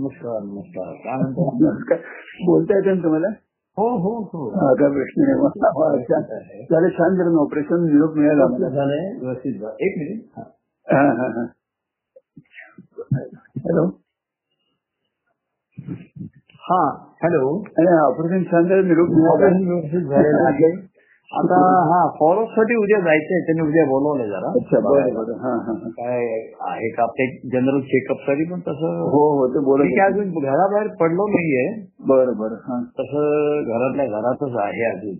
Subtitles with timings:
[0.00, 0.92] नमस्कार नमस्कार.
[1.88, 1.98] काय
[2.46, 3.28] बोलता येतं ना तुम्हाला?
[3.76, 4.48] हो हो हो.
[4.74, 5.24] काय प्रश्न.
[6.70, 7.36] झालं छान झालं.
[7.40, 8.46] ऑपरेशन निरोप मिळाला.
[8.68, 9.74] झालंय व्यवस्थित झालं.
[9.80, 10.38] एक मिनिट.
[13.66, 13.84] हॅलो.
[16.70, 16.80] हा
[17.22, 17.44] हॅलो.
[18.06, 18.88] ऑपरेशन छान झालं.
[18.88, 19.52] निरोप मिळाला.
[19.68, 20.72] व्यवस्थित झालेलं आहे.
[21.32, 21.56] आता
[21.88, 24.48] हा फॉलोअपसाठी उद्या जायचंय त्यांनी उद्या बोलवलंय जरा.
[24.50, 25.88] अच्छा बरं बरं हा हा हा.
[25.90, 26.24] काय
[26.60, 31.26] आहे का आपले जनरल चेकअपसाठी पण तसं हो हो ते बोलत मी अजून घराबाहेर पडलो
[31.26, 31.86] नाहीये.
[32.08, 35.14] बरं बरं तसं घरातल्या घरातच आहे अजून.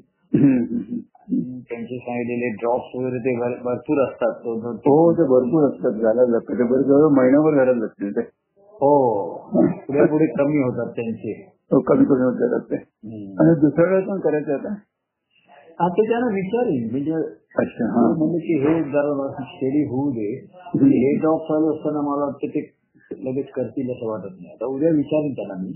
[1.70, 4.46] त्यांचे सांगितलेले ड्रॉप्स वगैरे ते भर- भरपूर असतात.
[4.86, 5.92] हो ते भरपूर असतात.
[5.92, 8.20] घालायला लागतं ते बरं जवळ महिनाभर घालायला लागतील ते.
[8.74, 8.92] हो.
[9.86, 11.32] पुढे पुढे कमी होतात त्यांचे.
[11.72, 12.76] हो, कमी कमी होत जातात ते.
[13.40, 14.74] आणि दुसऱ्या वेळेस पण करायचं आता?
[15.80, 16.90] आता त्यांना विचारेन.
[16.90, 18.14] म्हणजे हा.
[18.18, 20.48] म्हणले की हे जरा स्टेडी होऊ दे.
[20.74, 22.80] म्हणजे हे जॉब चालू असताना मला वाटतं ते
[23.24, 24.52] लगेच करतील असं वाटत नाही.
[24.52, 25.72] आता उद्या विचारेन त्यांना मी.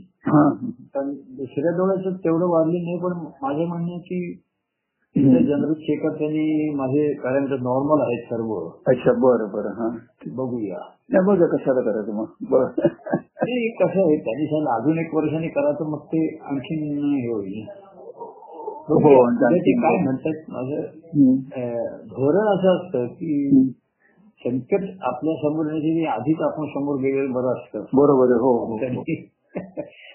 [0.94, 4.40] कारण दुसऱ्या डोळ्याचं तेवढं वाढलं नाही पण माझं म्हणणं की
[5.16, 8.54] जनरल चेकअप त्यांनी माझे कारण नॉर्मल आहेत सर्व.
[8.86, 9.88] अच्छा बरं बरं हा.
[10.26, 10.78] बघूया.
[11.10, 12.24] नाही बघा कशाला करायचं मग.
[12.50, 12.66] बरं.
[13.80, 17.52] कसं आहे त्यांनी सांगितलं अजून एक वर्षाने करायचं मग ते आणखीन हे होईल.
[17.52, 17.93] म्हणजे
[18.88, 21.34] काय म्हणतात माझं हम्म.
[21.56, 23.72] अं, धोरण असं असतं की.
[24.44, 25.66] संकट आपल्यासमोर
[26.08, 27.80] आधीच आपण समोर गेलेलं बरं असतं.
[27.80, 28.78] बरोबर हो हो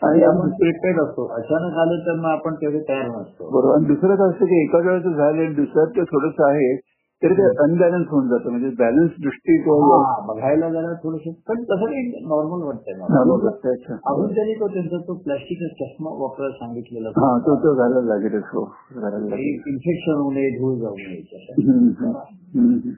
[0.02, 3.50] आणि आपण प्रिपेअर्ड असतो अचानक आलं तर मग आपण तेवढे तयार नसतो.
[3.50, 3.76] बरोबर.
[3.76, 6.76] आणि दुसरं असतं की एका वेळेचं झालं आणि दुसऱ्यात ते थोडंसं आहे
[7.22, 12.03] तरी ते अनबॅलन्स होऊन जातं म्हणजे बॅलन्स दृष्टी हा, बघायला जरा थोडस पण तसं काही
[12.28, 17.56] नॉर्मल वाटतंय मला अच्छा अजून त्यांनी तो त्यांचा तो प्लास्टिकचा चष्मा वापरायला सांगितलेला हा तो
[17.58, 18.16] तो घालायला
[18.53, 18.64] हो
[19.00, 21.67] लागेल इन्फेक्शन होऊ नये धूळ जाऊ नये याच्यासाठी.
[21.67, 22.16] हम्म, हम्म,
[22.56, 22.94] हम्म.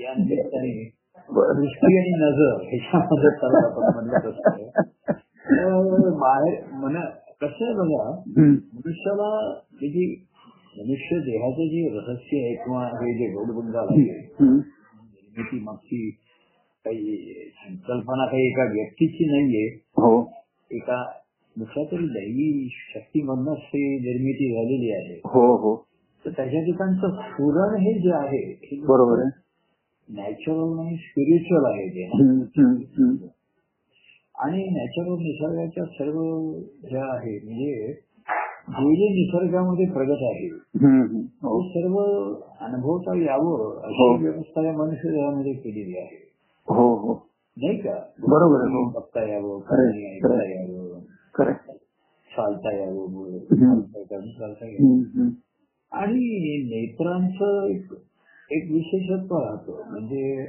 [0.00, 0.72] या निमित्ताने
[1.28, 1.60] बरं.
[1.60, 4.70] दृष्टी आणि नजर ह्याच्यामध्ये त्याला आपण म्हणत असतो
[5.50, 7.04] तर बाहेर म्हणा
[7.42, 8.52] कसं आहे बघा हम्म.
[8.74, 9.28] मनुष्याला
[9.74, 10.04] हे जी
[10.80, 13.12] मनुष्य देहाचं जे रहस्य आहे किंवा हे.
[13.18, 14.04] जे गोडबंगाल आहे
[14.42, 16.10] निर्मिती मागची
[16.84, 17.16] काही
[17.56, 20.12] संकल्पना काही एका व्यक्तीची नाहीये हो
[20.70, 21.02] एका
[21.56, 25.46] दुसऱ्या तरी दैवी शक्तीमधनच ती निर्मिती झालेली आहे हो.
[25.56, 25.74] हो
[26.24, 28.42] तर त्याच्या ठिकाणचं स्फुरण हे जे आहे
[28.86, 29.30] बरोबर आहे.
[30.08, 32.04] नॅचरल आणि स्पिरिच्युअल आहे ते
[34.38, 36.20] आणि नॅचरल निसर्गाच्या सर्व
[36.88, 37.92] ज्या आहे म्हणजे
[38.70, 40.46] जे जे निसर्गामध्ये प्रगत आहे.
[41.42, 41.96] हो सर्व
[42.64, 43.70] अनुभवता यावं हो.
[43.70, 46.18] अशी व्यवस्था या मनुष्य देहामध्ये केलेली आहे
[46.68, 47.14] हो हो
[47.56, 47.94] नाही का
[48.28, 48.84] बरोबर हो.
[48.90, 50.50] बघता यावं ऐकता.
[50.50, 51.00] यावं
[52.30, 53.38] चालता यावं.
[54.38, 55.30] चालता यावं.
[55.92, 56.18] आणि
[56.64, 57.92] नेत्रांचं एक
[58.52, 60.46] एक विशेषत्व राहतं म्हणजे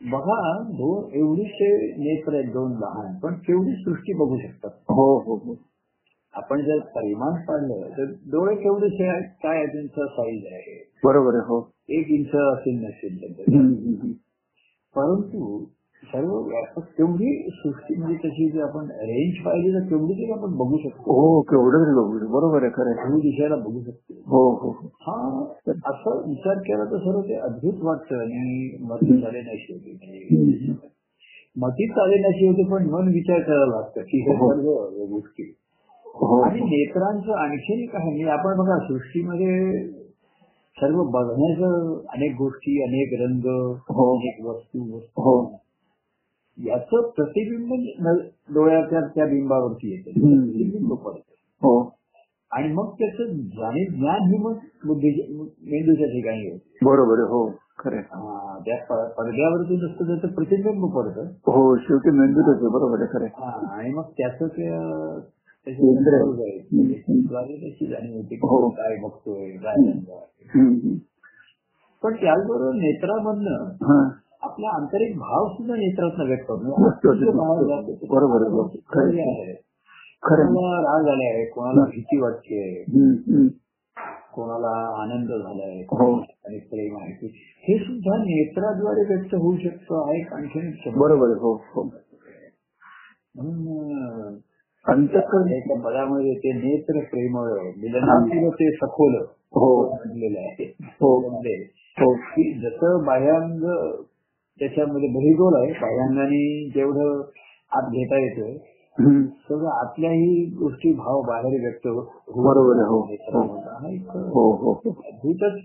[0.00, 5.54] बघा दोन एवढीचे नेत्र आहेत दोन लहान पण केवढी सृष्टी बघू शकतात हो हो हो
[6.34, 8.54] आपण जर परिमाण पाडलं तर डोळे
[9.08, 10.90] आहेत काय त्यांचा साईज आहे.
[11.04, 11.72] बरोबर आहे हो.
[11.88, 13.32] एक इंच असेल नसेल.
[14.96, 15.64] परंतु
[16.04, 20.78] सर्व व्यापक तेवढी सृष्टी म्हणजे त्याची जी आपण रेंज पाहिली तर तेवढी तरी आपण बघू
[20.78, 21.02] शकतो.
[21.02, 23.10] हो केवढं बघू बरोबर आहे खरं आहे.
[23.10, 24.14] धूळ दिशायला बघू शकतो.
[24.14, 24.88] हो हो हो.
[25.00, 28.16] हा असं विचार केला तर सर्व ते अद्भुत वाटतं.
[28.16, 29.20] आणि मती
[29.72, 30.74] होती म्हणजे हम्म.
[31.56, 34.00] मती चालेनाशी होते पण मन विचार करायला लागतं.
[34.00, 34.52] की हे हो.
[34.52, 35.42] सर्व गोष्टी.
[35.42, 35.61] हो
[36.14, 39.86] आणि नेत्रांचं आणखीन एक आहे म्हणजे आपण बघा सृष्टीमध्ये
[40.76, 44.16] सर्व बघण्याचं अनेक गोष्टी अनेक रंग हो.
[44.16, 45.58] अनेक वस्तू हो.
[46.58, 47.72] याचं प्रतिबिंब
[48.54, 50.10] डोळ्याच्या त्या बिंबावरती येतं.
[50.10, 51.32] प्रतिबिंब पडतं.
[51.62, 51.92] हो.
[52.52, 54.52] आणि मग त्याचं जाणीव ज्ञान ही मग
[55.62, 57.52] मेंदूच्या ठिकाणी होतं बरोबर हो.
[57.78, 57.96] खरं.
[57.96, 61.26] हा, त्या पडद्यावरती नुसतं त्याचं प्रतिबिंब पडतं.
[61.26, 62.68] हो शेवटी मेंदूतच आहे.
[62.68, 63.18] बरोबर आहे.
[63.18, 63.24] खरं.
[63.24, 64.46] हा, आणि मग त्याचं
[65.66, 65.94] त्याचे
[67.86, 68.68] जाणीव होते की हो.
[68.68, 69.74] काय बघतोय काय.
[72.02, 74.10] पण त्याचबरोबर नेत्रामधनं हा.
[74.42, 76.74] आपला आंतरिक भाव सुद्धा नेत्रातनं व्यक्त होतो.
[78.14, 78.68] बरोबर हो.
[80.22, 80.46] खरं
[80.82, 82.84] राग आलाय कोणाला भीती वाटते.
[84.34, 86.18] कोणाला आनंद झालाय हो.
[86.20, 87.26] आणि प्रेम आहे.
[87.68, 90.96] हे सुद्धा नेत्राद्वारे व्यक्त होऊ शकतं आहे एक आणखीन शब्द.
[90.96, 91.82] बरोबर हो हो.
[93.34, 94.36] म्हणून
[94.86, 99.14] अं, अंतकरण एका पदामध्ये ते नेत्र प्रेमळ मिलनातील ते सखोल
[99.54, 99.88] हो.
[99.90, 100.64] म्हटलेलं आहे.
[101.00, 101.30] हो.
[101.30, 101.54] म्हणजे
[101.96, 103.60] हो की जसं बाह्यांग
[104.60, 107.22] त्याच्यामध्ये बहिगोल आहे बाह्यांगाने जेवढं
[107.72, 108.56] आत घेता येतं.
[109.48, 111.86] सगळं आतल्याही गोष्टी भाव बाहेर व्यक्त
[112.36, 113.00] बरोबर हो.
[113.34, 113.78] हा
[114.28, 114.72] हो.
[114.86, 115.60] अद्भुतच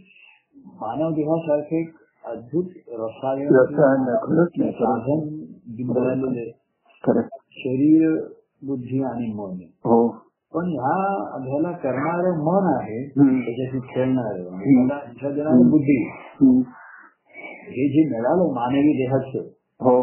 [0.81, 1.85] मानव देहासारखे
[2.25, 3.47] अद्भुत रसायन
[4.71, 5.43] साधन
[7.51, 8.17] शरीर
[8.61, 9.57] बुद्धी आणि मन.
[9.85, 10.07] हो.
[10.53, 10.93] पण ह्या
[11.43, 13.07] ह्याला करणारं मन आहे.
[13.09, 14.37] त्याच्याशी खेळणार.
[15.07, 15.97] दिशा देणारी बुद्धी.
[17.69, 19.47] हे जे मिळालं मानवी देहाचं
[19.79, 20.01] हो.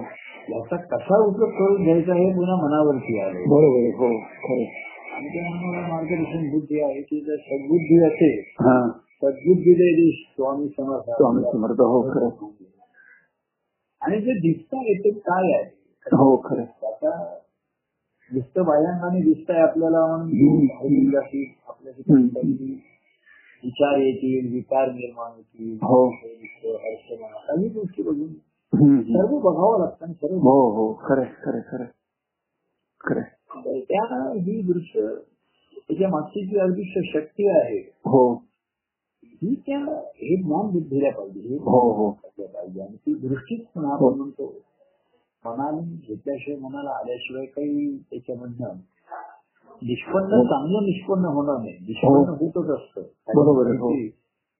[0.51, 4.09] याचा कसा उपयोग करून घ्यायचा हे पुन्हा मनावरती आले बरोबर हो
[5.15, 8.43] आणि त्यामुळे मार्गदर्शन बुद्धी आहे की जर सद्बुद्धी असेल
[9.23, 12.03] सद्बुद्धी दे स्वामी समर्थ स्वामी समर्थ हो
[14.03, 15.65] आणि जे दिसत आहे ते काय आहे?
[16.06, 17.11] हो खरं त्याचा
[18.31, 21.43] नुसतं बाह्यांगाने दिसतंय आपल्याला म्हणून आपल्याशी
[23.65, 26.09] विचार येतील विकार निर्माण होतील हो.
[26.11, 28.32] काही गोष्टी बघून.
[29.03, 30.93] सर्व बघावं लागतं आणि सर्व हो हो.
[31.03, 31.85] खरं खरं खरं
[33.00, 35.06] खरं त्या ही दृश्य
[35.77, 38.32] त्याच्या मागची जी अदृश्य शक्ती आहे हो.
[39.43, 39.79] ही त्या
[40.17, 42.11] हे ज्ञान बुद्धीला पाहिजे हे हो हो.
[42.11, 42.81] पाहिजे.
[42.82, 43.67] आणि ती दृष्टीच.
[43.77, 44.53] आपण म्हणतो
[45.44, 48.76] मनाने घेतल्याशिवाय मनाला आल्याशिवाय काही त्याच्यामधनं
[49.82, 51.73] निष्पन्न चांगलं निष्पन्न होणार नाही.
[51.81, 53.02] निष्पन्न होतच असतं.
[53.35, 53.91] बरोबर हो.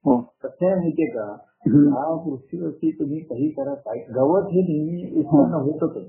[0.05, 0.19] हो.
[0.43, 1.25] कसं आहे माहितीये का.
[1.67, 6.03] ह्या पृथ्वीवरती तुम्ही काही करा काय गवत हे नेहमी उत्पन्न होतच.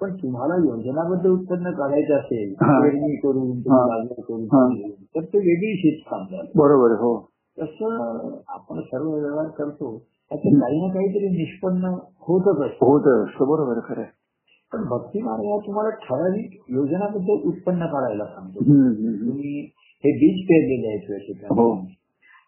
[0.00, 2.80] पण तुम्हाला योजनाबद्ध उत्पन्न काढायचं असेल हा.
[2.80, 3.86] पेरणी करून हा.
[3.86, 4.66] लागवड करून हा.
[5.14, 6.50] तर ते वेगळी शेतकाम झालं.
[6.56, 7.16] बरोबर हो.
[7.58, 9.96] तसं आपण सर्व व्यवहार करतो.
[10.30, 14.10] त्याचं काही ना काहीतरी निष्पन्न होतच असतं हो तर असतं बरोबर खरं आहे.
[14.72, 18.86] पण भक्ती मार्ग हा तुम्हाला ठराविक योजनाबद्ध उत्पन्न काढायला सांगतो हम्म.
[18.86, 19.28] हम्म.
[19.28, 19.60] तुम्ही
[20.04, 21.68] हे बीज पेरलेले आहेत या ठिकाणी हो.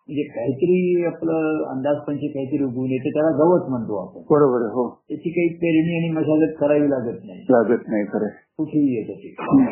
[0.09, 5.31] म्हणजे काहीतरी आपलं अंदाजपंची काहीतरी उगवून येते त्याला गवत म्हणतो आपण बरोबर आहे, हो त्याची
[5.31, 8.37] काही पेरणी आणि मशागत करावी लागत नाही लागत नाही खरं आहे.
[8.59, 9.67] कुठेही येतं ते हम्म.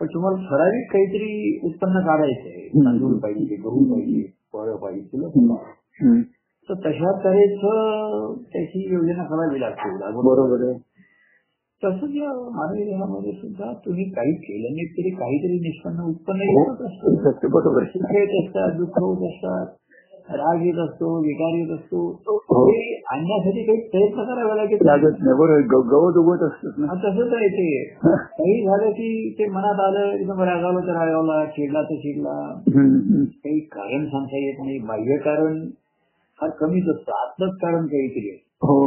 [0.00, 2.68] पण तुम्हाला ठराविक काहीतरी उत्पन्न काढायचं आहे.
[2.84, 4.22] तांदूळ पाहिजे गहू पाहिजे
[4.52, 6.06] फळं पाहिजे फुलं पाहिजे.
[6.06, 6.20] हम्म.
[6.68, 7.58] तर तशा तऱ्हेच
[8.52, 10.10] त्याची योजना करावी लागते.
[10.12, 10.78] बरोबर आहे.
[11.82, 16.80] तसंच या मानवी देहामध्ये सुद्धा तुम्ही काही केलं नाही तरी काहीतरी निष्पन्न उत्पन्न हो येतच
[16.80, 17.30] असतं.
[17.30, 17.90] सत्य बरोबर आहे.
[17.90, 19.66] सुख येत असतात दुःख होत असतात
[20.30, 22.20] राग येत असतो विकार येत असतो.
[22.26, 22.70] हो.
[23.06, 24.78] आणण्यासाठी काही प्रयत्न करावे लागेल.
[24.86, 25.60] लागत नाही बरोबर
[25.92, 26.94] गवत उगवत असतात ना.
[26.94, 27.94] तसंच आहे ते.
[28.38, 32.60] काही झालं की ते मनात आलं एकदम रागावलं तर रागावला चिडला तर चिडला.
[33.44, 34.78] काही कारण सांगता येत नाही.
[34.78, 35.64] बाह्य कारण
[36.44, 38.38] फार कमीच असतं आतलंच कारण काहीतरी आहे.
[38.62, 38.86] हो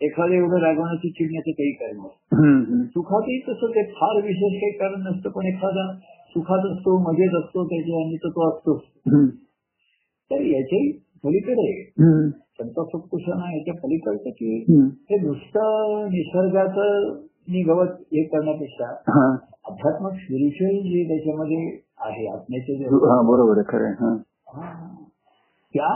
[0.00, 2.84] एखादं एवढं रागवण्याची चिडण्याचं काही कारण नसतं.
[2.84, 5.92] सुखातही तसं ते फार विशेष काही कारण नसतं पण एखादा
[6.30, 8.76] सुखात असतो मजेत असतो त्याच्या आणि तो असतो.
[10.30, 10.90] तर याच्याही
[11.24, 11.84] पलीकडे.
[12.60, 14.56] संत सुखकुशना याच्या पलीकडचं की.
[15.10, 17.14] हे नुसतं निसर्गाचं
[17.48, 18.86] निगवत हे करण्यापेक्षा
[19.64, 24.16] अध्यात्मक स्पिरिच्युअल जे त्याच्यामध्ये आहे आत्म्याचे जे बरोबर आहे खरं
[25.74, 25.88] त्या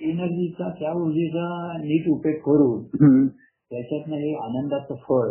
[0.00, 2.82] एनर्जीचा त्या ऊर्जेचा नीट उपयोग करून.
[3.70, 5.30] त्याच्यातनं हे आनंदाचं फळ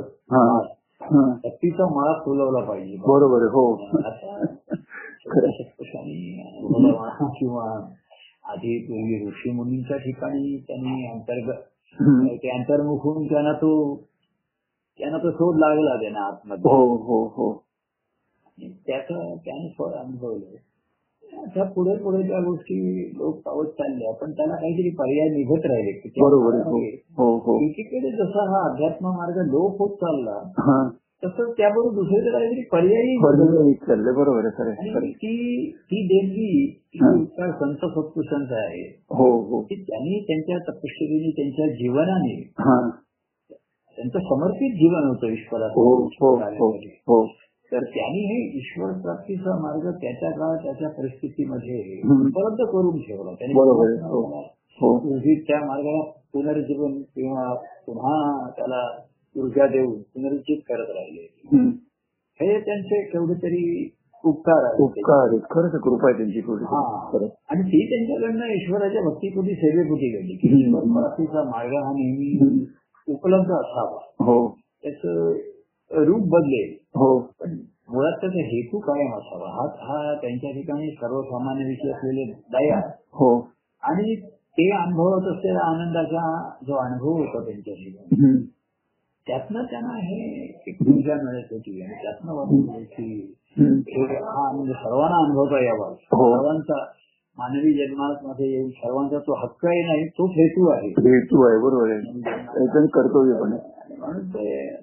[1.45, 2.97] शक्तीचा माळा फुलवला पाहिजे.
[2.97, 3.75] बरोबर हो.
[7.39, 7.65] किंवा
[8.43, 11.61] आधी पूर्वी ऋषी मुनींच्या ठिकाणी त्यांनी अंतर्गत.
[12.43, 13.71] ते अंतर्मुख होऊन त्यांना तो
[14.99, 16.71] त्यांना तो शोध लागला त्यांना आतमध्ये.
[16.71, 17.53] हो हो हो.
[18.63, 20.55] त्याचं त्याने फळ अनुभवलं.
[21.33, 25.91] त्या पुढे पुढे त्या गोष्टी लोक पावत चालल्या पण त्याला काहीतरी पर्याय निघत राहिले.
[26.21, 26.79] बरोबर हो
[27.17, 27.59] हो हो.
[27.63, 30.89] एकीकडे जसा हा अध्यात्म मार्ग लोप होत चालला हा.
[31.25, 33.17] तसंच त्याबरोबर दुसरीकडे काहीतरी पर्यायी
[33.73, 35.11] चाललंय बरोबर आहे.
[35.11, 37.13] ती देणगी हा.
[37.21, 38.83] उपकार संत सत्पुरुषांचा आहे.
[39.11, 39.61] हो हो.
[39.61, 42.51] की त्यांनी त्यांच्या तपश्चर्येने त्यांच्या जीवनाने
[43.97, 45.73] त्यांचं समर्पित जीवन होतं ईश्वराचं.
[47.07, 47.27] हो.
[47.73, 52.01] तर त्यांनी हे ईश्वर प्राप्तीचा मार्ग त्याच्या काळात त्याच्या परिस्थितीमध्ये.
[52.05, 53.31] उपलब्ध करून ठेवला.
[53.31, 53.53] त्यांनी.
[53.99, 54.41] हो.
[54.49, 54.99] हो.
[55.35, 56.01] त्या मार्गाला
[56.33, 59.01] पुनर्जीवन किंवा पुन्हा त्याला
[59.41, 61.31] ऊर्जा देऊन पुनरुज्जीत करत राहिले.
[62.33, 63.93] हे त्यांचे केवढे तरी
[64.25, 67.09] उपकार उपकार खरंच कृपा आहे त्यांची हा.
[67.11, 67.25] खरं.
[67.49, 70.35] आणि ती त्यांच्याकडनं ईश्वराच्या भक्तीपोटी सेवेपोटी घडली.
[70.35, 70.61] की.
[70.61, 72.65] ईश्वर प्राप्तीचा मार्ग हा नेहमी.
[73.07, 73.99] उपलब्ध असावा.
[74.19, 74.57] हो.
[74.83, 75.33] त्याचं
[75.91, 76.80] रूप बदलेल.
[76.95, 77.17] हो.
[77.41, 77.57] पण
[77.89, 79.49] मुळात त्याचा हेतू कायम असावा?
[79.49, 82.79] हा हा त्यांच्या ठिकाणी सर्वसामान्य विषय असलेले दया
[83.13, 83.29] हो.
[83.83, 84.15] आणि
[84.57, 86.23] ते अनुभवत असलेल्या आनंदाचा
[86.67, 88.37] जो अनुभव होता त्यांच्या ठिकाणी.
[89.27, 93.35] त्यातनं त्यांना हे एक ऊर्जा मिळत होती आणि त्यातनं वाटत की.
[93.57, 96.35] हे हा आनंद सर्वांना अनुभवता यावा हो.
[96.35, 96.83] सर्वांचा
[97.37, 100.87] मानवी जन्मात मध्ये येऊन सर्वांचा तो हक्क आहे नाही तोच हेतू आहे.
[100.87, 102.21] हेतू आहे बरोबर आहे.
[102.21, 103.53] त्याचं कर्तव्य पण
[103.99, 104.75] म्हणून ते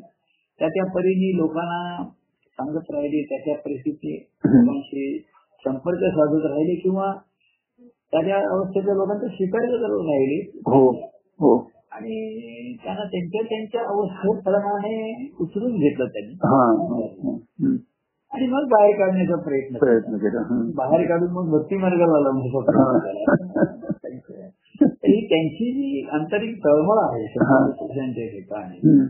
[0.58, 2.04] त्या त्या परीने लोकांना
[2.58, 5.18] सांगत राहिले त्या त्या परिस्थिती लोकांशी
[5.66, 7.12] संपर्क साधत राहिले किंवा
[8.12, 10.90] त्या त्या अवस्थेच्या लोकांचा स्वीकार करत राहिले हो
[11.40, 16.34] हो आणि त्यांना त्यांच्या त्यांच्या अवस्थेप्रमाणे उचलून घेतलं त्यांनी.
[18.32, 19.76] आणि मग बाहेर काढण्याचा प्रयत्न.
[19.76, 20.70] प्रयत्न केला.
[20.76, 22.30] बाहेर काढून मग भक्ती मार्गाला
[24.80, 27.26] ही त्यांची जी आंतरिक तळमळ आहे
[28.28, 29.06] ठिकाणी.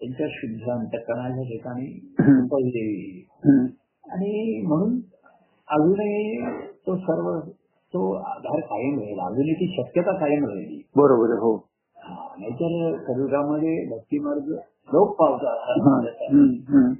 [0.00, 1.86] त्यांच्या शुद्ध अंतकरणाच्या ठिकाणी
[2.20, 3.66] हम्म.
[4.04, 4.98] आणि म्हणून
[5.68, 6.40] अजूनही
[6.86, 7.38] तो सर्व
[7.92, 11.54] तो आधार कायम राहील अजूनही ती शक्यता कायम राहिली बरोबर आहे हो
[12.38, 14.48] नाहीतर कलियुगामध्ये भक्ती मार्ग
[14.88, 15.14] लोक.
[15.18, 16.92] पावतात हम्म.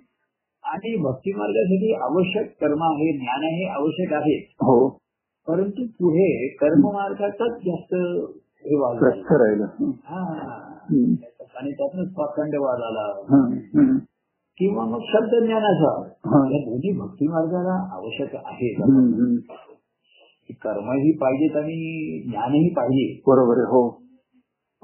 [0.64, 4.76] आणि भक्ती मार्गासाठी आवश्यक कर्म आहे ज्ञान हे आवश्यक आहे हो
[5.48, 8.98] परंतु पुढे कर्म मार्गाचाच जास्त हे झाला.
[9.00, 9.90] प्रस्थ राहिलं हम्म.
[10.04, 10.22] हा.
[10.90, 11.14] हम्म.
[11.56, 13.23] आणि त्यातूनच पाखंडवाद आला.
[14.58, 16.02] किंवा मग शब्द ज्ञानाचा.
[16.26, 18.75] या दोन्ही भक्ती मार्गाला आवश्यक आहे.
[20.50, 24.04] कर्मही पाहिजेत आणि ज्ञानही पाहिजे बरोबर आहे हो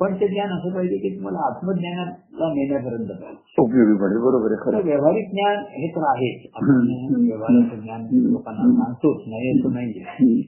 [0.01, 3.11] पण ते ज्ञान असं पाहिजे की तुम्हाला आत्मज्ञानाला नेण्यापर्यंत
[3.59, 7.29] उपयोगी पडेल बरोबर आहे खरं व्यावहारिक ज्ञान हे तर हम्म.
[7.29, 8.09] व्यवहाराचं ज्ञान.
[8.13, 10.41] लोकांना सांगतोच नाही असं हम्म.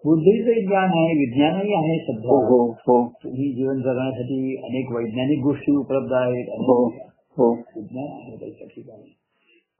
[0.04, 2.48] बुद्धीचं ज्ञान आहे विज्ञानही आहे हो सध्या.
[2.48, 6.48] हो हो तुम्ही जीवन जगण्यासाठी अनेक वैज्ञानिक गोष्टी उपलब्ध आहेत.
[6.48, 6.88] हो
[7.36, 7.52] हो.
[7.52, 9.16] विज्ञान आहे त्याच्या ठिकाणी.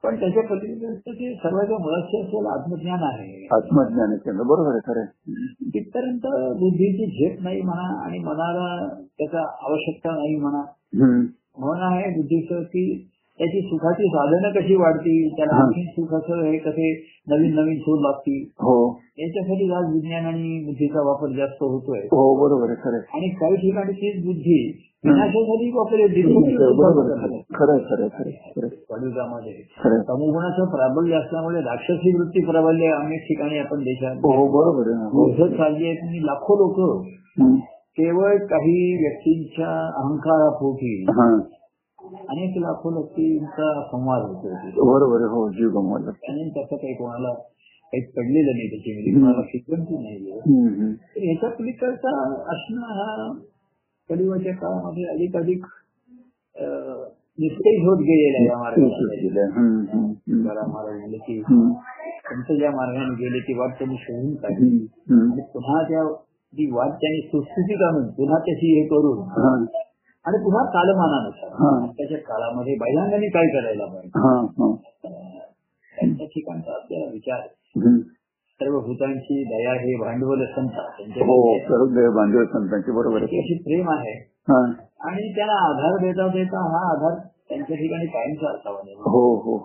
[0.03, 3.47] पण त्याच्या पलीकडे ते सर्वांच्या मुळाशी असलेलं आत्मज्ञान आहे.
[3.51, 5.05] आत्मज्ञान बरोबर आहे खरं.
[5.61, 10.65] तिथपर्यंत बुद्धीची झेप नाही म्हणा आणि मनाला त्याचा आवश्यकता नाही म्हणा.
[11.57, 13.09] म्हणून आहे बुद्धीचं की
[13.39, 15.55] त्याची सुखाची साधनं कशी वाढतील त्याला.
[15.55, 16.89] आणखी सुखाचं हे कसे
[17.27, 18.75] नवीन नवीन शोध लागतील हो
[19.19, 23.17] याच्यासाठी आज विज्ञान आणि बुद्धीचा वापर जास्त होतोय हो बरोबर आहे खरं आहे.
[23.17, 24.59] आणि काही ठिकाणी तीच बुद्धी
[25.03, 27.41] विनाशासाठी वापरली बरोबर आहे खरं आहे.
[27.55, 28.69] खरं आहे, आहे, आहे, आहे.
[28.89, 29.97] कलियुगामध्ये आहे.
[30.09, 35.87] तमोगुणाचं प्राबल्य असल्यामुळे राक्षसी वृत्ती प्राबल्य अनेक ठिकाणी आपण देशात हो बरोबर आहे हो चालली
[35.87, 36.79] आहेत आणि लाखो लोक.
[37.97, 40.93] केवळ काही व्यक्तींच्या अहंकारापोटी
[42.03, 44.93] अनेक लाखो व्यक्तींचा संवाद होतो.
[44.93, 47.33] बरोबर हो जीव गमवला आणि त्याचं काही कोणाला
[47.93, 50.37] काही पडलेलं नाही त्याच्यामध्ये कोणाला शिकवणची नाही.
[51.15, 52.13] तर ह्याच्या पलीकडचा
[52.53, 53.31] असणं हा
[54.09, 55.65] कलियुगाच्या काळामध्ये अधिक अधिक
[57.39, 59.41] निस्तेज होत गेलेला या तेच मार्गाला दिलं.
[59.41, 60.47] हम्म, हम्म, हम्म.
[60.47, 64.85] मला महाराज म्हणले की तुमचं ज्या मार्गाने गेले ती वाट त्यांनी शोधून काढली.
[65.53, 66.03] पुन्हा त्या
[66.53, 69.65] ती वाट त्यांनी सुस्थितीत आणून पुन्हा त्याची हे करून
[70.25, 71.91] आणि पुन्हा कालमानानुसार.
[71.97, 74.19] त्याच्या काळामध्ये बैलांनी काय करायला पाहिजे?
[74.19, 74.75] हा, हा.
[75.97, 77.39] त्यांच्या ठिकाणचा आपल्याला विचार.
[78.59, 80.69] सर्व भूतांची दया हे भांडवल संत
[81.21, 84.29] हो त्यांच्या बांधव संतांचे बरोबर अशी प्रेम आहे.
[84.33, 84.71] हा.
[84.99, 89.57] आणि त्याला आधार देता देता हा आधार त्यांच्या ठिकाणी कायमचा असावा हो हो.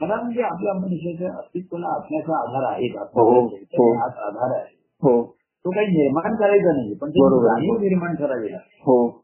[0.00, 2.86] खरा म्हणजे आपल्या मनुष्याच्या अस्तित्वाला आपल्याचा आधार आहे.
[2.86, 3.98] हो, हो.
[3.98, 4.80] हाच आधार आहे.
[5.02, 5.22] हो.
[5.64, 7.10] तो काही निर्माण करायचा नाही पण.
[7.10, 8.78] जाणीव निर्माण करावी लागते.
[8.80, 9.19] हो.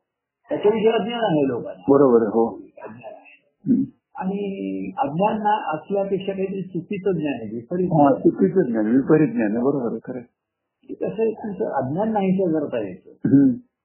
[0.51, 2.47] त्याच्याविषयी अज्ञान आहे लोकांना बरोबर आहे हो
[2.83, 3.85] अज्ञान आहे.
[4.17, 9.65] आणि अज्ञान ना असल्यापेक्षा काहीतरी चुकीचं ज्ञान आहे विपरीत हा चुकीचं ज्ञान विपरीत ज्ञान आहे
[9.65, 10.95] बरोबर आहे खरं आहे.
[10.95, 13.11] कसं आहे तुमचं अज्ञान नाहीसं करता येतं.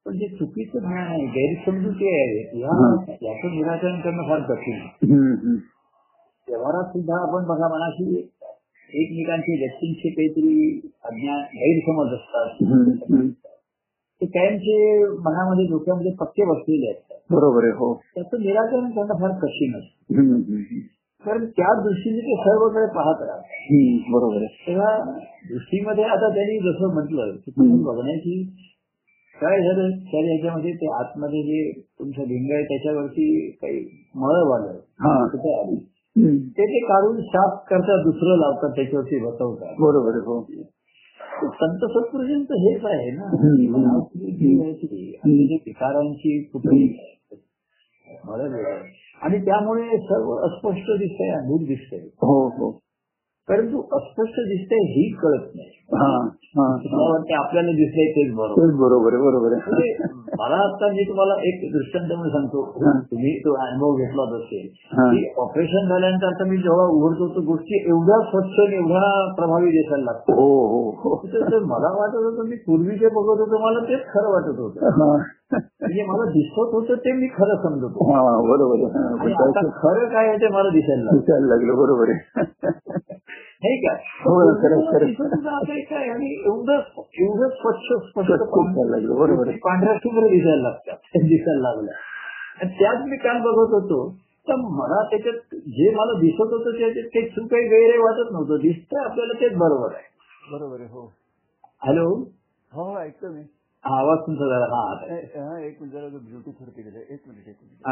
[0.05, 2.93] पण जे चुकीचं ज्ञान आहे गैरसमजुती आहे या हा.
[3.21, 5.55] याचं निराकरण करणं फार कठीण आहे.
[6.47, 8.15] व्यवहारात सुद्धा आपण बघा मनाशी
[8.89, 12.47] एकमेकांची व्यक्तींचे काहीतरी अज्ञान गैरसमज असतात.
[14.21, 17.93] ते कायमचे मनामध्ये डोक्यामध्ये पक्के बसलेले असतात बरोबर आहे हो.
[18.15, 20.13] त्याचं निराकरण करणं फार कठीण असतं.
[21.25, 23.41] कारण त्या दृष्टीने ते सर्वकडे पाहत राहतात.
[24.11, 24.47] बरोबर आहे.
[24.67, 25.15] तेव्हा
[25.49, 27.35] दृष्टीमध्ये आता त्यांनी जसं म्हटलं.
[27.83, 28.43] बघण्याची
[29.35, 29.89] काय झालं?
[29.89, 33.79] त्या याच्यामध्ये ते आतमध्ये जे तुमचं लिंग आहे त्याच्यावरती काही
[34.15, 34.67] मळ
[35.27, 35.75] कुठे आली.
[36.35, 39.75] ते ते काढून साफ करतात दुसरं लावतात त्याच्यावरती बसवतात.
[39.79, 40.41] बरोबर हो.
[41.43, 43.23] संत सत्पुरुषांचं हेच आहे ना.
[45.23, 46.97] आणि जे विकारांची कुठली
[48.25, 49.01] मला आहे.
[49.21, 51.99] आणि त्यामुळे सर्व अस्पष्ट दिसतंय अद्भुत दिसतंय.
[51.99, 52.79] हो हो.
[53.51, 55.69] परंतु अस्पष्ट दिसतंय ही कळत नाही.
[55.93, 57.11] हा हा मला हा.
[57.11, 58.61] वाटतं आपल्याला दिसतंय तेच बरोबर.
[58.61, 59.71] तेच बरोबर आहे बरोबर आहे.
[59.71, 62.61] म्हणजे मला आता मी तुम्हाला एक दृष्टांत म्हणून सांगतो.
[63.11, 64.67] तुम्ही तो अनुभव घेतला असेल.
[64.91, 70.03] की ऑपरेशन झाल्यानंतर आता मी जेव्हा उघडतो तर गोष्टी एवढ्या स्वच्छ आणि एवढ्या प्रभावी दिसायला
[70.03, 70.35] लागतात.
[70.35, 71.15] हो हो हो.
[71.27, 75.17] ते मला वाटत होतं मी पूर्वी जे बघत होतो मला तेच खरं वाटत होतं.
[75.51, 77.97] म्हणजे मला दिसत होतं ते मी खरं समजत
[78.43, 83.10] बरोबर खरं काय आहे ते मला दिसायला दिसायला लागलं बरोबर आहे.
[83.63, 83.95] हे का.
[85.05, 85.91] दिसत
[86.31, 86.81] एवढं
[87.19, 88.31] एवढं स्वच्छ स्पष्ट
[89.57, 91.93] पांढऱ्या शुभ्र दिसायला लागतात दिसायला लागल्या.
[92.61, 94.15] आणि त्यात मी काल बघत होतो
[94.47, 98.57] तर मला त्याच्यात जे मला दिसत होतं त्याच्यात ते चूक काही गैर वाटत नव्हतं.
[98.57, 100.03] दिसतंय आपल्याला तेच बरोबर आहे.
[100.51, 101.11] बरोबर आहे हो.
[101.85, 102.09] हॅलो?
[102.71, 103.41] हो हो ऐकतो मी.
[103.85, 104.93] हा आवाज तुमचा जरा हा
[105.49, 107.87] हा, एक मिनिट जरा ब्लूटूथ वरती गेलं एक मिनिट एक मिनिट.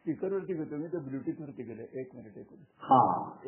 [0.00, 2.66] हा स्पीकर वरती घेतो मी तर ब्लूटूथ वरती गेलं एक मिनिट एक मिनिट.
[2.82, 3.00] हा.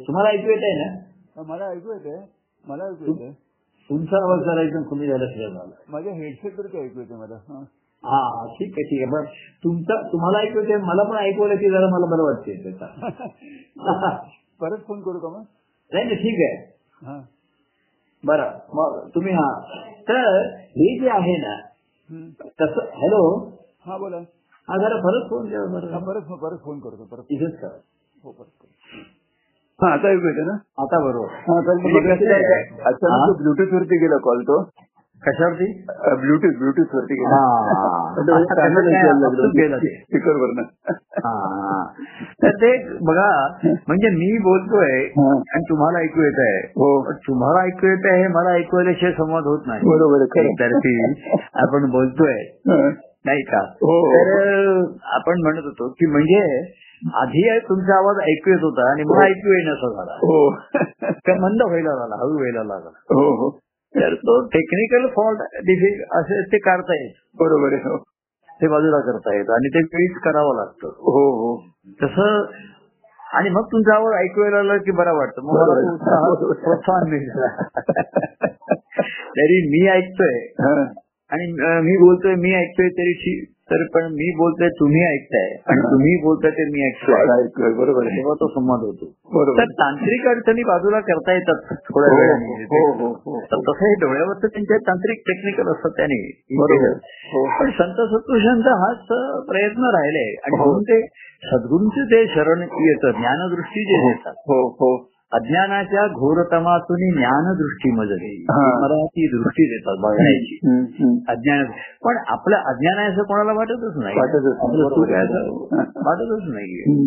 [0.06, 2.16] तुम्हाला ऐकू येत आहे ना मला ऐकू येते
[2.64, 3.32] मला ऐकू येते
[3.90, 5.70] तुमचा आवाज जरा एकदम कमी झाला झाला.
[5.88, 7.34] माझ्या हेडसेट वरती ऐकू येते मला.
[8.04, 8.46] हा.
[8.46, 9.10] ठीक आहे ठीक आहे.
[9.12, 9.24] पण
[9.64, 13.10] तुमचा तुम्हाला ऐकू येते मला पण ऐकू आलं की जरा मला बरं वाटते त्याचा
[14.60, 15.42] परत फोन करू का मग?
[15.92, 17.20] नाही नाही ठीक आहे.
[18.24, 19.60] बरं मग तुम्ही हा.
[20.08, 21.60] तर हे जे आहे ना.
[22.60, 23.38] तसं हॅलो?
[23.86, 24.18] हा बोला.
[24.68, 27.76] हा जरा परत फोन द्या बरं परत परत फोन करतो परत इथेच करा
[28.24, 29.00] हो परत करतो
[29.80, 31.28] हा आता ऐकू येते ना आता बरोबर
[33.38, 34.62] ब्लूटूथ वरती गेला कॉल तो
[35.22, 35.66] कशावरती
[36.20, 37.36] ब्लूटूथ ब्लूटूथ वरती गेला.
[42.42, 42.70] तर ते
[43.04, 43.26] बघा
[43.88, 45.28] म्हणजे मी बोलतोय हा.
[45.52, 46.88] आणि तुम्हाला ऐकू येत आहे हो
[47.26, 50.24] तुम्हाला ऐकू येत आहे हे मला ऐकू आल्याशिवाय संवाद होत नाही बरोबर
[51.62, 52.34] आपण बोलतोय
[52.68, 52.80] हा.
[53.26, 53.58] नाही का?
[53.58, 54.14] हो.
[54.14, 54.50] तर
[55.04, 56.72] आपण म्हणत होतो की म्हणजे
[57.16, 60.12] आधी तुमचा आवाज ऐकू येत होता आणि मला ऐकू येण्याचा झाला.
[60.12, 60.54] हो.
[61.10, 62.88] तर मंद व्हायला लागला हळू व्हायला लागला.
[62.88, 63.58] हो हो.
[63.94, 65.42] तर तो टेक्निकल फॉल्ट
[66.12, 67.12] असे ते काढता येत.
[67.38, 67.96] बरोबर आहे हो.
[68.62, 70.88] ते बाजूला करता येत आणि ते वेळीच करावं लागतं.
[70.88, 71.66] हो हो.
[72.02, 72.46] तसं
[73.34, 75.42] आणि मग तुमचा आवाज ऐकू यायला की बरं वाटतं.
[75.42, 77.40] मग मला प्रोत्साहन मिळतं
[79.36, 80.38] तरी मी ऐकतोय.
[80.60, 80.84] हा.
[81.32, 85.50] आणि मी बोलतोय मी ऐकतोय तरी तर पण मी बोलतोय तुम्ही ऐकताय.
[85.66, 87.72] आणि तुम्ही बोलताय ते मी ऐकतोय.
[87.72, 89.06] बरोबर तेव्हा तो संवाद होतो.
[89.34, 89.60] बरोबर.
[89.60, 92.64] तर तांत्रिक अडचणी बाजूला करता येतात थोड्या हो, वेळाने.
[92.64, 96.96] हो, हो, तसं हे डोळ्यावरचं त्यांचे तांत्रिक टेक्निकल असतात त्याने बरोबर.
[97.24, 97.60] हो.
[97.60, 99.06] पण संत सत्पुरुषांचा हाच
[99.46, 100.30] प्रयत्न राहिलाय.
[100.30, 100.56] आणि.
[100.56, 101.06] म्हणून ते
[101.44, 104.32] सद्गुरूंचे ते शरण येतं ज्ञानदृष्टी जे देतात.
[104.38, 105.11] हो हो.
[105.32, 108.32] अज्ञानाच्या घोरतमातून ज्ञानदृष्टी मजली.
[108.82, 110.58] मला ती दृष्टी देतात बघण्याची.
[111.28, 111.64] अज्ञान
[112.04, 114.16] पण आपलं अज्ञान आहे असं कोणाला वाटतच नाही
[116.06, 117.06] वाटतच नाही.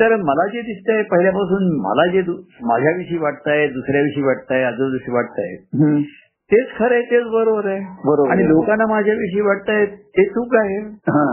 [0.00, 2.20] तर मला जे दिसतंय पहिल्यापासून मला जे
[2.62, 5.56] माझ्याविषयी वाटतंय दुसऱ्याविषयी वाटतंय आजूबाजूशी वाटतंय.
[6.50, 8.42] तेच खरं आहे तेच बरोबर आहे बरोबर आणि.
[8.48, 10.78] लोकांना माझ्याविषयी वाटतंय ते चूक आहे
[11.10, 11.26] हा.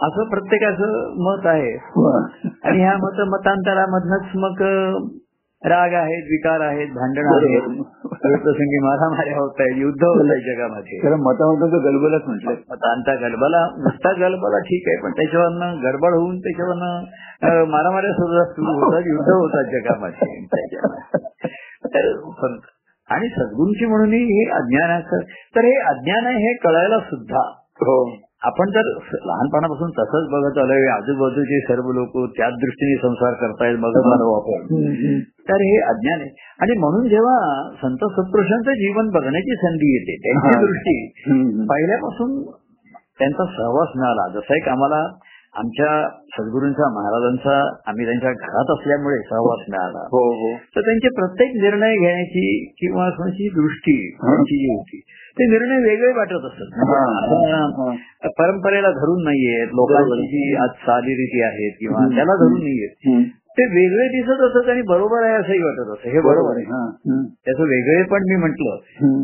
[0.00, 1.70] असं प्रत्येकाचं मत आहे.
[2.64, 4.62] आणि ह्या मत मतांतरामधनच मग
[5.62, 7.62] राग आहेत विकार आहेत भांडण आहेत.
[8.24, 10.98] प्रसंगी मारामाऱ्या होत आहेत युद्ध होत आहे जगामध्ये.
[11.02, 17.64] त्याला मतामताचं गलबलच म्हटलंय मतांचा गलबला नुसता गलबला ठीक आहे पण त्याच्यावरनं गडबड होऊन त्याच्यावरनं
[17.70, 20.34] मारामाऱ्या सुद्धा सुरू होतात युद्ध होतात जगामध्ये.
[23.10, 25.20] आणि सद्गुरूंची म्हणून हे अज्ञानाचं
[25.56, 27.42] तर हे अज्ञान आहे हे कळायला सुद्धा.
[27.80, 28.25] हो.
[28.46, 30.86] आपण जर लहानपणापासून तसंच बघत आलोय.
[30.86, 34.66] आजूबाजूचे सर्व लोक त्याच दृष्टीने संसार करतायत बघत आलो आपण.
[35.20, 36.56] तर हे अज्ञान आहे.
[36.60, 40.66] आणि म्हणून जेव्हा संत सत्पुरुषांचं जीवन बघण्याची संधी येते त्यांची.
[40.66, 41.06] दृष्टी.
[41.66, 42.42] पहिल्यापासून
[43.18, 44.28] त्यांचा सहवास मिळाला.
[44.28, 45.08] जसा एक आम्हाला
[45.56, 49.98] आमच्या सद्गुरूंचा महाराजांचा आम्ही त्यांच्या घरात असल्यामुळे सहवास मिळाला.
[49.98, 50.56] हो हो.
[50.76, 53.08] तर त्यांचे प्रत्येक निर्णय घेण्याची किंवा
[53.54, 55.00] दृष्टी जी होती
[55.36, 57.00] ते निर्णय वेगळे वाटत असत हा.
[57.16, 57.94] आता हा.
[58.28, 62.06] परंपरेला धरून नाहीयेत लोकांची आज चालीरीती आहेत किंवा.
[62.16, 63.34] त्याला धरून नाहीयेत.
[63.58, 66.80] ते वेगळे दिसत असत आणि बरोबर आहे असंही वाटत असं हे बरोबर आहे हा.
[67.44, 68.68] त्याचं वेगळे पण मी म्हंटल.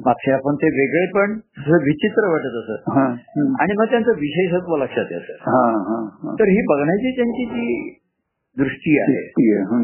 [0.06, 1.38] मागच्या आपण ते वेगळे पण
[1.82, 3.04] विचित्र वाटत असत हा.
[3.60, 5.36] आणि मग त्यांचं विशेषत्व लक्षात येतं.
[6.38, 7.98] तर ही बघण्याची त्यांची जी
[8.58, 9.18] दृष्टी आहे.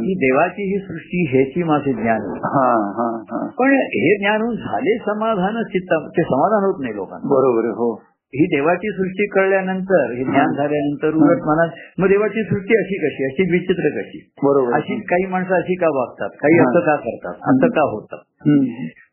[0.00, 2.20] ही देवाची ही सृष्टी हेची माझे ज्ञान.
[2.44, 2.66] हा,
[2.98, 3.46] हा, हा.
[3.58, 8.02] पण हे ज्ञान होऊन झाले समाधान चित्ता ते समाधान होत नाही लोकांना बरोबर हो
[8.34, 13.52] ही देवाची सृष्टी कळल्यानंतर हे ज्ञान झाल्यानंतर उलट मनात मग देवाची सृष्टी अशी कशी अशी
[13.52, 14.72] विचित्र कशी बरोबर.
[14.72, 16.58] अशी काही माणसं अशी का वागतात काही.
[16.58, 18.16] असं का करतात असं का होतं.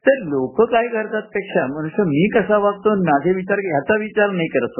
[0.06, 4.80] तर लोक काय करतात पेक्षा मनुष्य मी कसा वागतो माझे विचार ह्याचा विचार नाही करत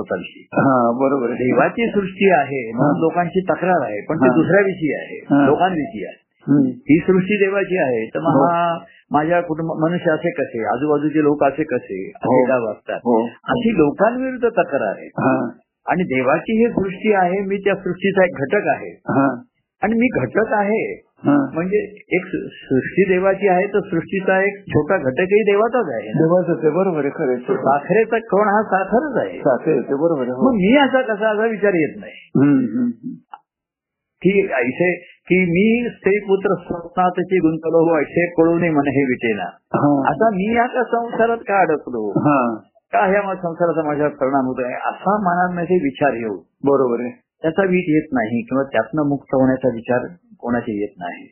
[0.58, 4.30] हा बरोबर देवाची सृष्टी आहे म्हणून लोकांची तक्रार आहे पण ती.
[4.36, 5.20] दुसऱ्याविषयी आहे.
[5.46, 6.24] लोकांविषयी आहे.
[6.86, 8.44] ही सृष्टी देवाची आहे तर मग हो.
[8.46, 8.78] हा
[9.12, 12.46] माझ्या कुटुंब मनुष्य असे कसे आजूबाजूचे लोक असे कसे हो.
[12.48, 15.10] का वागतात हो अशी लोकांविरुद्ध तक्रार आहे
[15.86, 18.94] आणि देवाची ही सृष्टी आहे मी त्या सृष्टीचा एक घटक आहे
[19.86, 20.86] आणि मी घटक आहे.
[21.28, 21.80] म्हणजे
[22.18, 26.20] एक सृष्टी देवाची आहे तर सृष्टीचा एक छोटा घटकही देवाचाच आहे ना.
[26.20, 27.56] देवाचं ते बरोबर आहे खरं आहे.
[27.64, 30.50] साखरेचा कोण हा साखरच आहे साखर आहे, ते बरोबर आहे हो.
[30.50, 33.16] मग मी असा कसा असा विचार येत नाही.
[34.22, 34.94] की ऐसे
[35.30, 39.50] की मी स्त्री पुत्र स्वप्नातची गुंतलो हो ऐसे कळू नये मन हे विटेना.
[40.12, 42.08] आता मी या का संसारात का अडकलो
[42.94, 47.12] का ह्या संसाराचा माझ्यावर परिणाम होतोय असा मनामध्ये विचार येऊ बरोबर आहे
[47.46, 50.00] त्याचा वीट येत नाही किंवा त्यातनं मुक्त होण्याचा विचार
[50.40, 51.28] कोणाचे येत नाही.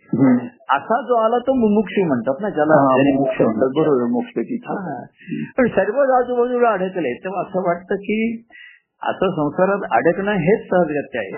[0.71, 2.73] असा जो आला तो मुमुक्षू म्हणतात ना ज्याला
[3.15, 3.67] मोक्ष म्हणतात.
[3.81, 4.03] बरोबर.
[4.69, 5.05] हा.
[5.57, 8.45] पण सर्व आजूबाजूला अडकले तेव्हा असं वाटतं की
[9.01, 11.29] असं संसारात अडकणं हेच सहजगत्य आहे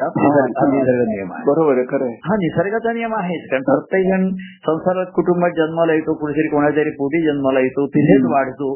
[0.78, 4.30] निसर्ग- नियम आहे बरोबर आहे खरं हा निसर्गाचा नियम आहेच कारण प्रत्येक जण
[4.68, 8.76] संसारात कुटुंबात जन्माला येतो कुणीतरी कोणाच्या पोटी जन्माला येतो तिथेच वाढतो.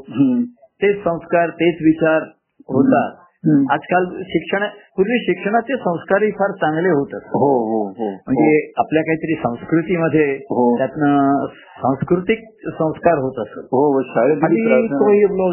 [0.82, 2.22] तेच संस्कार तेच विचार
[2.70, 3.29] होतात.
[3.47, 4.63] आजकाल शिक्षण
[4.97, 7.13] पूर्वी शिक्षणाचे संस्कारही फार चांगले होत.
[7.13, 8.10] असत हो हो हो.
[8.10, 10.78] म्हणजे आपल्या काहीतरी संस्कृतीमध्ये हो.
[10.78, 11.45] त्यातनं
[11.78, 13.65] सांस्कृतिक संस्कार होत असत.
[13.71, 14.02] हो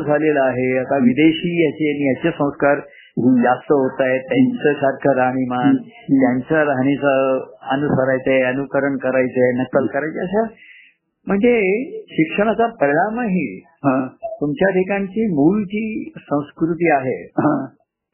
[0.03, 0.79] झालेला आहे.
[0.79, 2.81] आता विदेशी याचे आणि याचे संस्कार.
[3.19, 4.21] जास्त होत आहेत.
[4.21, 5.77] त्यांचं सारखं राहणीमान.
[6.21, 7.39] त्यांच्या राहणीचं
[7.71, 10.21] अनुसरायचंय अनुकरण करायचंय नक्कल करायचे.
[10.21, 10.43] अशा
[11.27, 14.07] म्हणजे शिक्षणाचा परिणामही हा,
[14.41, 17.17] तुमच्या ठिकाणची मूळ जी संस्कृती आहे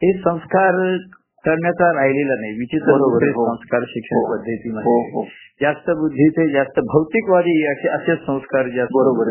[0.06, 0.30] हा.
[0.30, 0.96] संस्कार
[1.44, 3.54] करण्याचा राहिलेला नाही विचित्र हो.
[3.54, 4.32] संस्कार शिक्षण हो.
[4.32, 5.24] पद्धतीमध्ये हो
[5.60, 9.30] जास्त बुद्धीचे जास्त भौतिकवादी असे असे संस्कार जास्त बरोबर.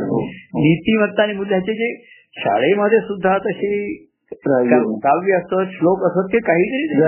[0.55, 1.95] नीतिमत्ता आणि मूल्याचे जे
[2.37, 4.07] शाळेमध्ये सुद्धा तशी.
[5.03, 7.03] काव्य असत श्लोक असत ते काहीतरी.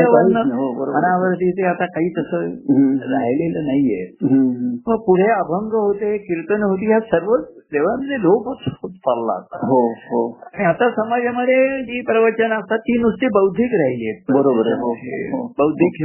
[0.77, 2.41] मनावरती ते आता काही तसं.
[3.11, 4.11] राहिलेलं नाहीये.
[4.87, 7.35] मग पुढे अभंग होते कीर्तन होती ह्या सर्व
[7.73, 9.37] देवांचे लोकच होत चालला.
[9.67, 10.21] हो हो.
[10.53, 14.33] आणि आता समाजामध्ये जी प्रवचन असतात ती नुसती बौद्धिक राहिली आहेत.
[14.33, 14.93] बरोबर हो,
[15.35, 15.47] हो.
[15.57, 16.03] बौद्धिक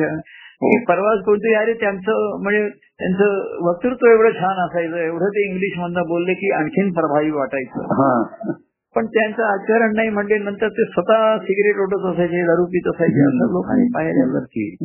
[0.63, 2.69] हे परवाच कोणते अरे त्यांचं म्हणजे
[3.01, 3.35] त्यांचं
[3.67, 7.85] वक्तृत्व एवढं छान असायचं एवढं ते इंग्लिश मधनं बोलले की आणखीन प्रभावी वाटायचं.
[7.93, 8.53] हा.
[8.97, 13.53] पण त्यांचं आचरण नाही म्हणजे नंतर ते स्वतः सिगरेट ओढत असायचे दारू पित असायचे असं
[13.53, 14.77] लोकांनी पाहिल्यावरती.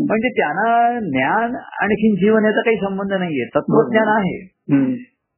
[0.00, 4.38] म्हणजे त्यांना ज्ञान आणखीन जीवन याचा काही संबंध नाहीये तत्वज्ञान आहे.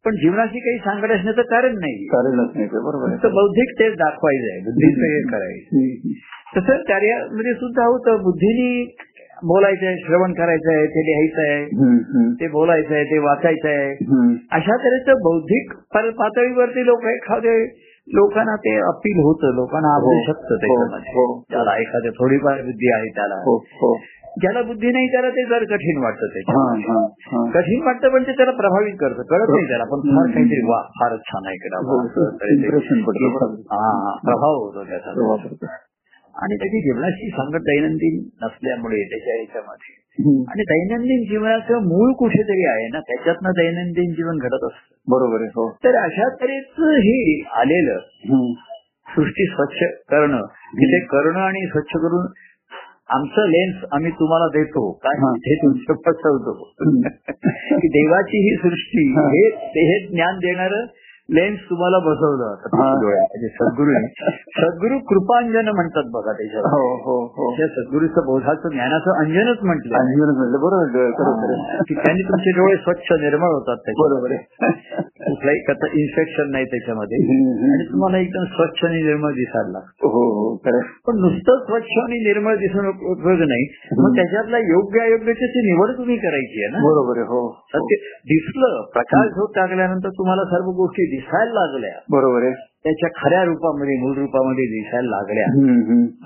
[0.05, 2.07] पण जीवनाशी काही सांगड असण्याचं कारण नाही.
[2.07, 6.13] कारणच नाही बरोबर बौद्धिक तेच दाखवायचं आहे बुद्धीचं हे करायचं.
[6.57, 8.69] तसं कार्यामध्ये सुद्धा होतं बुद्धीने
[9.45, 12.27] बोलायचं आहे श्रवण करायचं आहे ते लिहायचं आहे.
[12.41, 13.91] ते बोलायचं आहे ते वाचायचं आहे.
[14.53, 17.57] अशा तऱ्हेचं बौद्धिक पातळीवरती लोक एखादे
[18.09, 21.13] लोकांना ते अपील होतं लोकांना आवडू हो, शकतं हो, त्याच्यामध्ये.
[21.13, 21.27] हो.
[21.51, 23.35] त्याला एखाद्या थोडीफार बुद्धी आहे त्याला.
[23.35, 23.95] हो हो.
[24.37, 28.95] ज्याला बुद्धी नाही त्याला ते जर कठीण वाटतं हा कठीण वाटतं पण ते त्याला प्रभावित
[29.01, 29.23] करतं.
[29.23, 29.85] कळत नाही त्याला.
[29.85, 33.57] पण फार काहीतरी वा फारच छान ऐकलं हो, ते-.
[33.73, 35.13] हा प्रभाव होतो त्याचा.
[35.13, 35.67] तो.
[36.35, 40.43] आणि त्याची जीवनाशी संकट दैनंदिन नसल्यामुळे त्याच्या ह्याच्यामध्ये हम्म.
[40.49, 44.95] आणि दैनंदिन जीवनाचं मूळ कुठेतरी आहे ना त्याच्यातनं दैनंदिन जीवन घडत असतं.
[45.09, 45.71] बरोबर आहे हो.
[45.85, 47.99] तर अशा तऱ्हेच हे आलेलं.
[49.07, 49.79] सृष्टी स्वच्छ
[50.11, 50.43] करणं
[50.75, 52.27] तिथे करणं आणि स्वच्छ करून
[53.11, 54.93] आमचं लेन्स आम्ही तुम्हाला देतो.
[54.93, 55.33] काय हा.
[55.55, 55.93] तुमचं
[57.79, 59.07] की देवाची ही सृष्टी
[59.81, 60.87] हे ज्ञान देणार
[61.31, 62.55] लेन्स तुम्हाला बसवलं.
[62.75, 62.95] हा.
[63.49, 63.93] सद्गुरू
[64.33, 66.67] सद्गुरू कृपांजन म्हणतात बघा त्याच्यावर.
[66.67, 67.57] हो हो हो.
[67.57, 69.99] त्या सद्गुरूचं बोधाचं ज्ञानाचं अंजनच म्हटलं.
[69.99, 70.59] जीवन म्हटलं.
[70.59, 71.81] बरोबर.
[71.89, 74.37] की त्यांनी तुमचे डोळे स्वच्छ निर्मळ होतात बरोबर
[75.23, 77.17] कुठलाही कथा इन्फेक्शन नाही त्याच्यामध्ये.
[77.73, 80.07] आणि तुम्हाला एकदम स्वच्छ आणि निर्मळ दिसायला लागतं.
[80.07, 80.57] हो हो.
[81.07, 83.67] पण नुसतं स्वच्छ आणि निर्मळ दिसून उपयोग नाही.
[83.99, 86.79] मग त्याच्यातला योग्य अयोग्याची निवड तुम्ही करायची आहे ना?
[86.79, 91.97] बरोबर आहे हो सत्य दिसलं प्रकाश झोप टाकल्यानंतर तुम्हाला सर्व गोष्टी दिसायला लागल्या.
[92.11, 92.55] बरोबर आहे.
[92.85, 95.45] त्याच्या खऱ्या रूपामध्ये मूळ रूपामध्ये दिसायला लागल्या.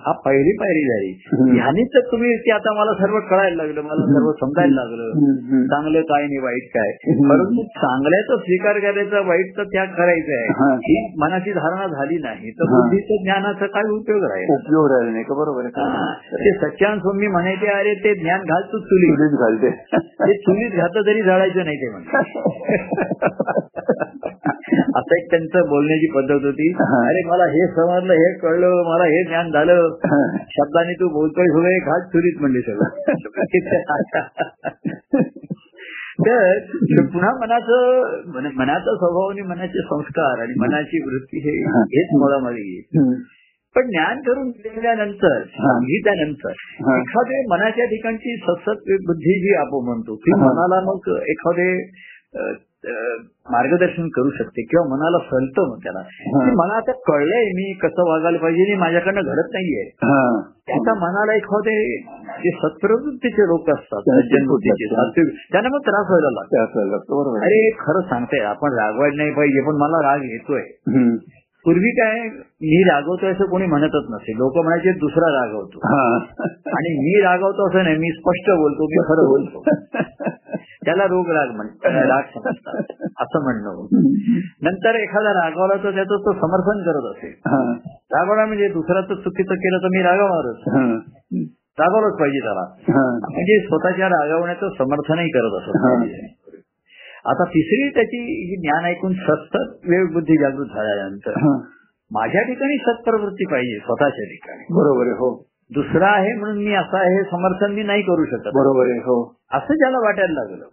[0.04, 1.10] हा पहिली पायरी झाली.
[1.56, 5.66] ह्यानेच तर तुम्ही ते आता मला सर्व कळायला लागलं मला सर्व समजायला लागलं.
[5.66, 6.92] चांगलं काय आणि वाईट काय.
[7.28, 10.70] परंतु चांगल्याचा स्वीकार करायचा वाईटचा त्याग करायचा हा.
[10.70, 10.78] आहे.
[10.86, 10.96] ही.
[11.18, 12.50] मनाची धारणा झाली नाही.
[12.50, 12.72] तर.
[12.72, 14.54] बुद्धीचं ज्ञानाचा काय उपयोग राहील?
[14.54, 15.34] उपयोग राहिला नाही का?
[15.34, 16.44] बरोबर आहे.
[16.46, 19.70] ते सच्चान स्वामी म्हणायचे अरे ते ज्ञान घाल तू चुली चुलीत घालते.
[20.26, 22.10] ते चुलीत घातलं तरी जाळायचं नाही ते म्हणजे
[24.96, 26.72] असं एक त्यांचं बोलण्याची पद्धत होती.
[27.08, 29.88] अरे मला हे समजलं हे कळलं मला हे ज्ञान झालं
[30.50, 32.88] शब्दाने तू बोलतोय सगळे घाट चुलीत म्हणले सगळं
[36.18, 36.60] तर
[37.06, 43.14] पुन्हा मनाचं मन- मनाचा स्वभाव आणि मनाचे संस्कार आणि मनाची वृत्ती हे हेच मुळामध्ये येईल.
[43.76, 45.42] पण ज्ञान करून दिल्यानंतर.
[45.42, 46.50] सांगितल्यानंतर.
[46.98, 50.30] एखादे मनाच्या ठिकाणची सतत बुद्धी जी आपण म्हणतो ती.
[50.34, 51.90] मनाला मग एखादे
[53.50, 56.00] मार्गदर्शन करू शकते किंवा मनाला सलतं मग त्याला.
[56.44, 60.40] की मला आता कळलंय मी कसं वागायला पाहिजे आणि माझ्याकडनं घडत नाहीये हा.
[60.66, 61.96] त्याचा मनाला एखादे
[62.42, 64.00] जे सत्प्रवृत्तीचे लोक असतात
[65.52, 67.36] त्यांना मग त्रास व्हायला लागतो.
[67.36, 70.62] अरे खरं सांगते आपण रागवायला नाही पाहिजे पण मला राग येतोय.
[71.66, 72.18] पूर्वी काय
[72.64, 76.02] मी रागवतोय असं कोणी म्हणतच नसे लोक म्हणायचे दुसरा रागवतो हा.
[76.72, 79.62] आणि मी रागवतो असं नाही मी स्पष्ट बोलतो मी खरं बोलतो
[80.84, 83.86] त्याला रोग राग म्हणतात राग समजतात असं म्हणणं.
[84.62, 87.60] नंतर एखादा रागवला तर त्याचं तो समर्थन करत असेल हा.
[88.12, 90.62] रागवला म्हणजे दुसऱ्याचं चुकीचं केलं तर मी रागवणारच.
[91.78, 92.64] रागवलंच पाहिजे त्याला.
[93.22, 95.76] म्हणजे स्वतःच्या रागवण्याचं समर्थनही करत असत.
[97.26, 98.18] आता तिसरी त्याची
[98.50, 99.56] ही ज्ञान ऐकून सतत
[99.88, 101.58] वेळ बुद्धी जागृत झाल्यानंतर हा.
[102.10, 104.62] माझ्या ठिकाणी सत्प्रवृत्ती पाहिजे स्वतःच्या ठिकाणी.
[104.70, 105.46] बरोबर आहे हो.
[105.70, 108.50] दुसरा आहे म्हणून मी असा आहे हे समर्थन मी नाही करू शकत.
[108.54, 109.38] बरोबर आहे हो.
[109.52, 110.64] असं ज्याला वाटायला लागलं.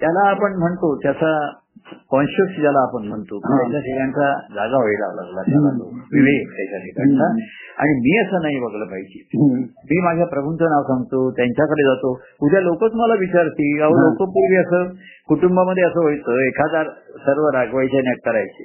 [0.00, 1.50] त्याला आपण म्हणतो त्याचा
[2.10, 3.38] कॉन्शियस ज्याला आपण म्हणतो.
[3.40, 7.28] त्याच्या ठिकाणचा जागा व्हायला लागला त्याला तो विवेक त्याच्या ठिकाणचा.
[7.78, 9.20] आणि मी असं नाही बघलं पाहिजे.
[9.90, 12.10] मी माझ्या प्रभूंचं नाव सांगतो त्यांच्याकडे जातो
[12.40, 14.00] उद्या लोकच मला विचारतील अहो.
[14.00, 14.88] लोक पूर्वी असं
[15.28, 16.82] कुटुंबामध्ये असं व्हायचं एखादा
[17.24, 18.64] सर्व रागवायचे नाही करायचे.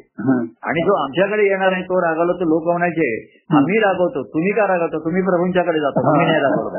[0.63, 3.07] आणि जो आमच्याकडे येणार आहे तो रागावला तर लोक म्हणायचे
[3.55, 6.77] आम्ही रागवतो तुम्ही का रागवतो तुम्ही प्रभूंच्याकडे जातो तुम्ही नाही रागवतो.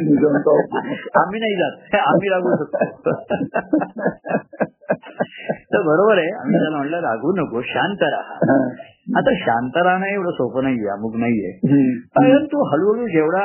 [1.20, 3.10] आम्ही नाही जात आम्ही रागवू शकतो
[5.72, 8.34] तर बरोबर आहे आम्ही त्याला म्हणलं रागू नको शांत राहा.
[9.18, 11.52] आता शांत राहणं एवढं सोपं नाहीये अमुक नाहीये.
[12.16, 13.44] परंतु हळूहळू जेवढा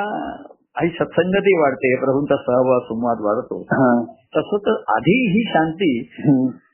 [0.76, 3.64] काही सत्संगती वाढते प्रभूंचा सहवास संवाद वाढतो.
[4.36, 5.92] तसं तर आधी ही शांती.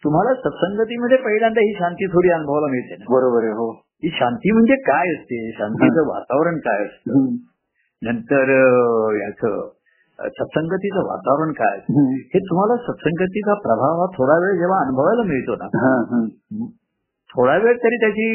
[0.04, 3.72] तुम्हाला सत्संगतीमध्ये पहिल्यांदा ही शांती थोडी अनुभवायला मिळते बरोबर आहे हो
[4.04, 7.28] ही शांती म्हणजे काय असते शांतीचं वातावरण काय असतं.
[8.02, 8.50] नंतर
[9.16, 9.70] याचं
[10.30, 11.78] सत्संगतीचं वातावरण काय.
[12.34, 15.68] हे तुम्हाला सत्संगतीचा प्रभाव हा थोडा वेळ जेव्हा अनुभवायला मिळतो ना.
[17.30, 18.28] थोडा वेळ तरी त्याची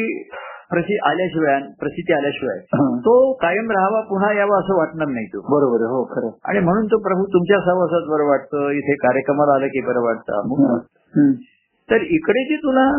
[0.69, 2.57] प्रसि आल्याशिवाय प्रसिद्धी आल्याशिवाय.
[3.05, 6.97] तो कायम राहावा पुन्हा यावा असं वाटणार नाही तो बरोबर हो खरं आणि म्हणून तो
[6.97, 10.49] प्रभू तुमच्या सहवासात बरं वाटतं इथे कार्यक्रमाला आलं की बरं वाटतं.
[11.89, 12.89] तर इकडे जे तुला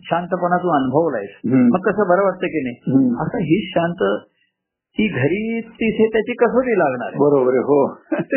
[0.00, 1.36] शांतपणा तू अनुभवलायस.
[1.44, 2.76] मग कसं बरं वाटतं की नाही.
[3.22, 4.02] असं ही शांत
[4.98, 7.16] ती घरी तिथे त्याची कसोटी लागणार.
[7.18, 7.78] बरोबर हो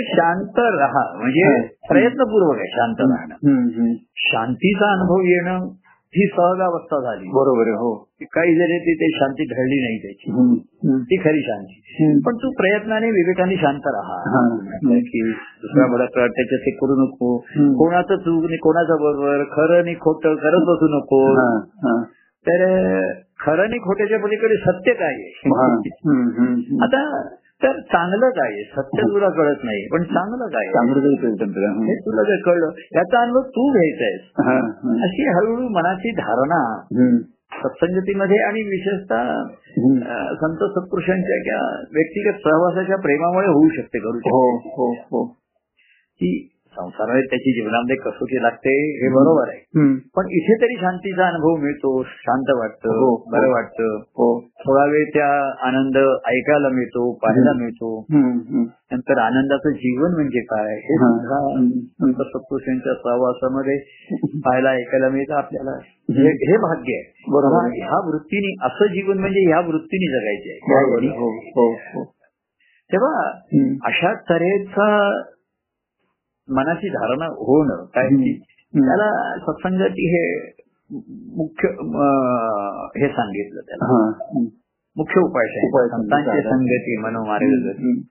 [0.07, 1.51] शांत राहा म्हणजे.
[1.89, 3.93] प्रयत्नपूर्वक आहे शांत राहणं.
[4.23, 5.69] शांतीचा अनुभव येणं
[6.13, 7.89] ही सहजावस्था झाली बरोबर हो
[8.33, 10.31] काही जरी तिथे शांती ढळली नाही त्याची.
[11.01, 12.21] ती खरी शांती.
[12.25, 14.17] पण तू प्रयत्नाने विवेकाने शांत राहा.
[14.99, 17.37] की दुसरा मला त्याच्यात ते करू नको.
[17.73, 21.21] कोणाचं चूक नाही कोणाचं बरोबर खरं नाही खोटं करत बसू नको.
[22.45, 22.63] तर
[23.39, 25.13] खरं नाही खोट्याच्या पलीकडे सत्य काय
[25.45, 25.65] हा.
[25.65, 26.77] आहे.
[26.83, 27.27] आता
[27.63, 28.63] तर चांगलं काय आहे.
[28.63, 30.65] सत्य तुला कळत नाही पण चांगलं काय.
[31.85, 34.21] हे तुला जर कळलं याचा अनुभव तू घ्यायचा आहेस.
[34.45, 34.93] हा, हा.
[35.03, 36.61] अशी हळूहळू मनाची धारणा
[37.51, 39.31] सत्संगतीमध्ये आणि विशेषतः
[40.33, 44.43] संत सत्पुरुषांच्या किंवा व्यक्तिगत सहवासाच्या प्रेमामुळे होऊ शकते करू हो
[44.95, 49.59] शकते संसारामध्ये त्याची जीवनामध्ये कसोटी लागते हे बरोबर आहे.
[50.15, 53.31] पण इथे तरी शांतीचा अनुभव मिळतो शांत वाटतं हो, हो.
[53.31, 54.27] बरं वाटतं हो
[54.59, 55.27] थोडा वेळ त्या
[55.67, 58.05] आनंद ऐकायला मिळतो पाहायला मिळतो.
[58.91, 60.97] नंतर आनंदाचं जीवन म्हणजे काय हे.
[61.99, 63.77] सुद्धा सत्पुरुषांच्या सहवासामध्ये
[64.45, 65.71] पाहायला ऐकायला मिळतं आपल्याला
[66.11, 67.11] हे हे भाग्य आहे.
[67.79, 70.61] ह्या वृत्तीने असं जीवन म्हणजे ह्या वृत्तीने जगायचे आहे.
[72.89, 73.29] तेव्हा.
[73.85, 74.87] अशा तऱ्हेचा
[76.49, 78.07] मनाची धारणा होणं काय.
[78.73, 80.23] त्याला सत्संगाची हे
[81.35, 81.67] मुख्य
[83.01, 84.11] हे सांगितलं त्याला हा.
[84.95, 85.47] मुख्य उपाय
[85.87, 86.41] संतांची.
[86.49, 86.95] संगती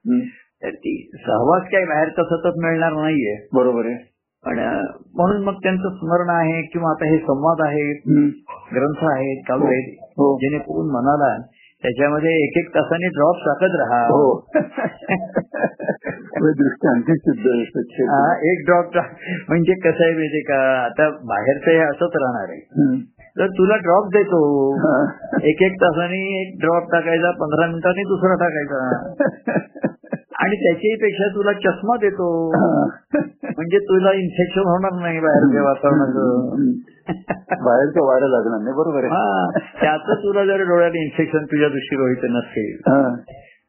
[0.05, 0.19] हम्म.
[0.63, 3.95] तर ती सहवास काही बाहेरचा सतत मिळणार नाहीये बरोबर आहे
[4.45, 4.59] पण
[5.15, 7.95] म्हणून मग त्यांचं स्मरण आहे किंवा आता हे संवाद आहेत.
[8.75, 11.35] ग्रंथ आहेत चालू आहेत हो जेणेकरून मनाला
[11.83, 14.05] त्याच्यामध्ये एक एक तासाने ड्रॉप टाकत राहा.
[14.05, 14.47] हो.
[18.03, 18.85] हा, एक ड्रॉप
[19.49, 20.85] म्हणजे कसं आहे माहितीये का?
[20.85, 22.59] आता बाहेरचं हे असंच राहणार आहे.
[23.39, 24.75] तर तुला ड्रॉप देतो.
[25.43, 29.13] एक एक तासाने एक ड्रॉप टाकायचा पंधरा मिनिटांनी दुसरा टाकायचा.
[30.39, 32.51] आणि त्याच्याही पेक्षा तुला चष्मा देतो.
[33.57, 36.55] म्हणजे तुला इन्फेक्शन होणार नाही बाहेरच्या वातावरणाचं.
[37.63, 39.13] बाहेरचं वारं लागणार नाही बरोबर आहे.
[39.13, 42.79] हा त्याचं तुला जर डोळ्यात इन्फेक्शन तुझ्या दृष्टीला व्हायचं नसेल.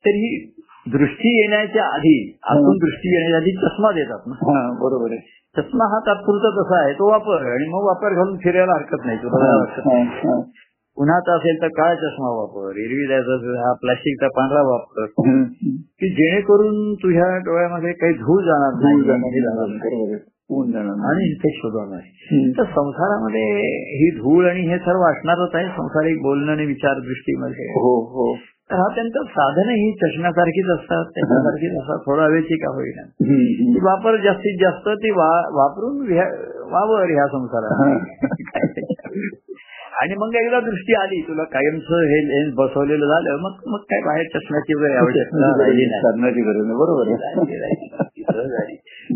[0.05, 0.53] तर ही
[0.87, 4.73] दृष्टी येण्याच्या आधी आतून दृष्टी येण्याच्या आधी चष्मा देतात ना.
[4.81, 5.21] बरोबर आहे.
[5.57, 10.41] चष्मा हा तात्पुरता तसा आहे तो वापर आणि मग वापर घालून फिरायला हरकत नाही तुला
[10.97, 15.07] उन्हाचा असेल तर काळा चष्मा वापर एरवी द्यायचा हा प्लास्टिकचा पांढरा वापर.
[16.01, 20.19] की जेणेकरून तुझ्या डोळ्यामध्ये काही धूळ जाणार नाही.
[20.51, 20.95] ऊन जाणार.
[21.11, 22.53] आणि इन्फेक्शन होणार नाही.
[22.59, 23.43] तर संसारामध्ये
[23.97, 28.35] ही धूळ आणि हे सर्व असणारच आहे संसारिक बोलणं आणि विचार दृष्टीमध्ये हो हो
[28.71, 33.03] तर हा त्यांचं साधन ही चष्म्यासारखीच असतात त्याच्यासारखीच असतात थोडा वेळची का होईना.
[33.75, 35.97] ती वापर जास्तीत जास्त ती वापरून
[36.73, 37.99] वावर ह्या संसारात
[40.01, 44.27] आणि मग एकदा दृष्टी आली तुला कायमचं हे लेन्स बसवलेलं झालं मग मग काय बाहेर
[44.27, 44.73] चष्म्याची
[46.03, 46.79] साधनाची गरज नाही.
[46.79, 47.13] बरोबर.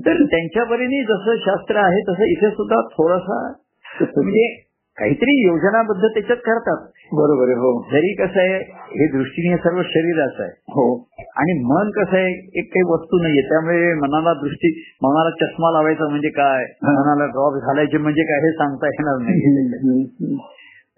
[0.07, 3.53] तर त्यांच्या परीने जसं शास्त्र आहे तसं इथे सुद्धा थोडासा
[4.01, 4.65] म्हणजे
[4.99, 6.77] काहीतरी योजनाबद्ध त्याच्यात करतात.
[7.13, 7.83] बरोबर आहे हो.
[7.93, 8.59] जरी कसं आहे
[8.91, 10.51] हे दृष्टीने सर्व शरीराचं आहे.
[10.51, 11.07] हो.
[11.37, 13.43] आणि मन कसं आहे एक काही वस्तू नाहीये.
[13.43, 16.65] त्यामुळे मनाला दृष्टी मनाला चष्मा लावायचा म्हणजे काय?
[16.83, 20.37] मनाला ड्रॉप घालायचे म्हणजे काय हे सांगता येणार नाही.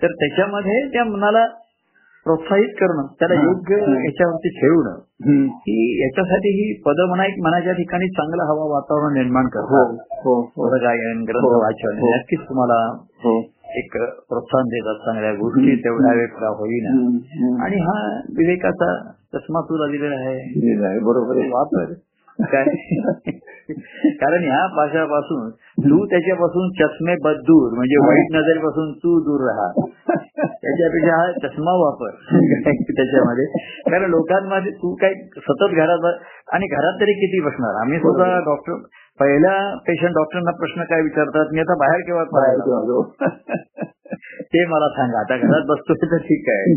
[0.02, 1.46] तर त्याच्यामध्ये त्या मनाला
[2.26, 4.96] प्रोत्साहित करणं त्याला योग्य याच्यावरती ठेवणं
[5.68, 10.34] ही याच्यासाठी ही पद म्हणा एक मनाच्या ठिकाणी चांगलं हवा वातावरण निर्माण हो करतात हो.
[10.56, 11.60] हो गायन ग्रंथ हो.
[11.60, 12.16] वाचन हो.
[12.16, 12.78] नक्कीच तुम्हाला
[13.24, 13.38] हो.
[13.76, 13.96] एक
[14.28, 16.90] प्रोत्साहन देतात चांगल्या गोष्टी तेवढ्या वेळ का होईना.
[17.64, 17.96] आणि हा
[18.36, 18.90] विवेकाचा
[19.34, 20.98] चष्मा तुला दिलेला आहे.
[20.98, 21.48] बरोबर आहे.
[21.48, 21.92] वापर
[24.20, 29.68] कारण ह्या पाशापासून तू त्याच्यापासून चष्मे दूर म्हणजे वाईट नजरेपासून तू दूर राहा.
[30.38, 32.10] त्याच्यापेक्षा हा चष्मा वापर
[32.70, 33.46] त्याच्यामध्ये.
[33.90, 36.06] कारण लोकांमध्ये तू काय सतत घरात
[36.52, 37.80] आणि घरात तरी किती बसणार?
[37.80, 38.72] आम्ही सुद्धा डॉक्टर
[39.20, 41.46] पहिल्या पेशंट डॉक्टरना प्रश्न काय विचारतात?
[41.52, 42.24] मी आता बाहेर केव्हा
[44.56, 45.18] ते मला सांगा.
[45.20, 46.74] आता घरात बसतोय तर ठीक आहे.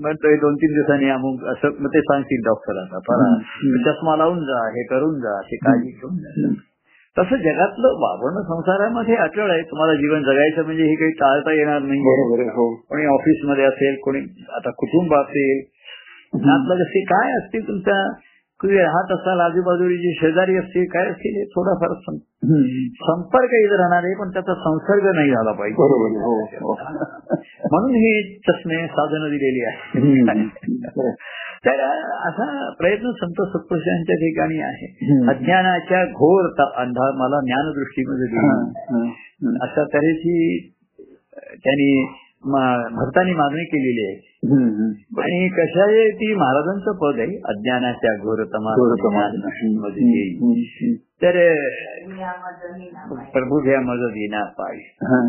[0.00, 3.28] म्हणतोय दोन तीन दिवसांनी अमुक असं मग ते सांगतील डॉक्टर आता परा
[3.86, 6.48] चष्मा लावून जा हे करून जा ते काळजी घेऊन जा.
[7.16, 9.62] तसं जगातलं वावरणं संसारामध्ये अटळ आहे.
[9.62, 12.00] तुम्हाला जीवन जगायचं म्हणजे हे काही टाळता येणार नाही.
[12.48, 12.74] हो.
[12.88, 14.18] कोणी ऑफिसमध्ये असेल कोणी
[14.54, 15.62] आता कुटुंब असेल.
[16.34, 18.27] नातलं जसे काय असतील तुमच्या
[18.62, 21.92] तुम्ही राहत असाल आजूबाजूची शेजारी असतील काय असतील थोडाफार.
[23.00, 26.74] संपर्क इथं राहणार आहे पण त्याचा संसर्ग नाही झाला पाहिजे हो हो
[27.72, 30.00] म्हणून हे चष्मे साधनं दिलेली आहे.
[31.66, 31.80] तर
[32.28, 34.86] असा प्रयत्न संत सत्पुरुषांच्या ठिकाणी आहे.
[35.30, 39.10] अज्ञानाच्या घोर अंधार मला ज्ञानदृष्टीमध्ये दिली.
[39.62, 40.68] अशा तऱ्हेची
[41.64, 42.06] त्यांनी
[42.96, 44.28] भक्तांनी मागणी केलेली आहे.
[45.20, 47.36] आणि कशा आहे ती महाराजांचं पद आहे?
[47.44, 48.70] अज्ञानाच्या घोरतमा.
[51.22, 51.32] तर
[53.32, 54.76] प्रभू घ्या मज देना पाय.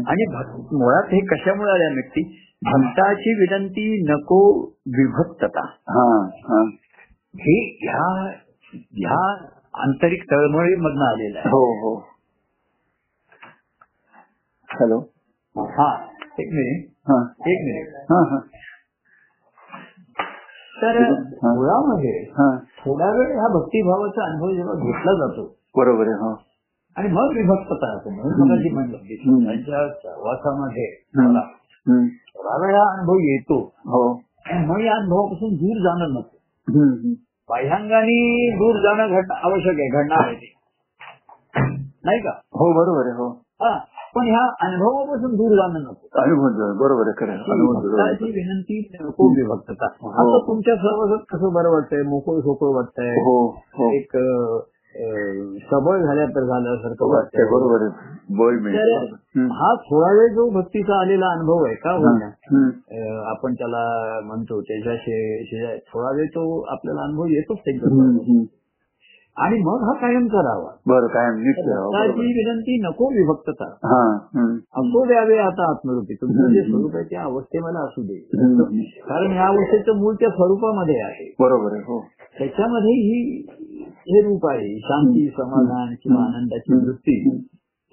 [0.07, 0.25] आणि
[0.57, 5.65] मुळात हे कशामुळे आल्या व्यक्ती भक्ताची विनंती नको विभक्तता.
[5.65, 6.29] हा,
[7.33, 8.31] ह्या
[8.73, 11.49] ह्या आंतरिक तळमळीमधनं आलेलं आहे.
[11.49, 12.07] हो हो.
[14.69, 14.99] हॅलो.
[15.65, 16.05] हा
[16.39, 16.98] एक मिनिट.
[17.17, 17.95] एक मिनिट.
[18.11, 18.39] हा हा.
[20.81, 21.53] तर हा.
[21.53, 22.57] मुळामध्ये हा.
[22.57, 26.41] थोडा वेळ ह्या भक्तिभावाचा अनुभव जेव्हा घेतला जातो बरोबर आहे हो.
[26.97, 28.97] आणि मग विभक्तता म्हणून म्हणलं.
[29.45, 31.03] त्यांच्या सहवासामध्ये.
[31.15, 31.41] मला.
[32.09, 33.73] थोडा वेळ हा अनुभव येतो.
[33.77, 34.21] हो.
[34.45, 36.37] आणि मग या अनुभवापासून दूर जाणं नको.
[37.49, 40.53] बाह्यांगाने दूर जाणं घडणं आवश्यक आहे घडणार आहे ते.
[42.05, 42.29] नाही का?
[42.29, 43.48] हो बरोबर आहे हो हा.
[44.15, 46.19] पण ह्या अनुभवापासून दूर जाणं नको.
[46.19, 47.51] अनुभव बरोबर आहे खरं आहे.
[47.51, 48.11] अनुभव जो आहे.
[48.11, 52.01] भक्ताची विनंती नको विभक्तता आता तुमच्या सर्व कसं बरं वाटतंय?
[52.01, 53.11] मोकळ सोकळ वाटतंय?
[53.11, 53.91] हो हो.
[53.93, 54.17] एक
[54.95, 57.45] अं, सबळ झाल्या तर झाल्यासारखं वाटतंय.
[57.45, 58.19] बरोबर आहे.
[58.73, 59.15] तर.
[59.51, 62.67] हा थोडा वेळ जो भक्तीचा आलेला अनुभव आहे का होईना हम्म.
[62.67, 67.89] अं, आपण त्याला म्हणतो त्याच्या शे- थोडा वेळ तो आपल्याला अनुभव येतोच त्यांच्या.
[69.37, 72.07] आणि मग हा कायम करावा बरं काय निश्चय हो, बरोबर.
[72.07, 73.65] भक्ताची विनंती नको विभक्तता.
[73.65, 74.17] हा.
[74.75, 76.13] असो द्यावे आता आत्मरूपी.
[76.13, 78.19] तुमचं जे स्वरूप आहे त्या अवस्थेमध्ये असू दे.
[78.99, 81.35] कारण या अवस्थेचं मूळ त्या स्वरूपामध्ये आहे.
[81.39, 82.05] बरोबर आहे हो.
[82.39, 83.45] त्याच्यामध्ये ही
[83.83, 87.39] हे रूप आहे शांती समाधान किंवा आनंदाची वृत्ती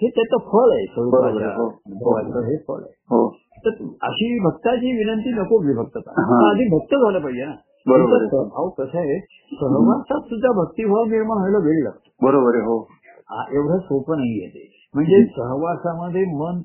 [0.02, 1.68] हे त्याचं फळ आहे स्वरूपाच्या बरोबर, हो.
[1.68, 2.90] अनुभवाचं हे फळ आहे.
[2.90, 3.36] हो.
[3.66, 3.70] तर
[4.02, 6.10] अशी भक्ताची विनंती नको विभक्तता.
[6.10, 6.50] हा.
[6.50, 7.52] आधी भक्त झालं पाहिजे ना.
[7.88, 9.20] बरोबर भाव कसं आहे
[9.52, 12.26] सहवासात सुद्धा भक्तिभाव निर्माण व्हायला वेळ लागतो.
[12.26, 12.88] बरोबर आहे हो.
[13.30, 14.90] आ- एवढं सोपं नाहीये ते.
[14.94, 16.60] म्हणजे सहवासामध्ये मन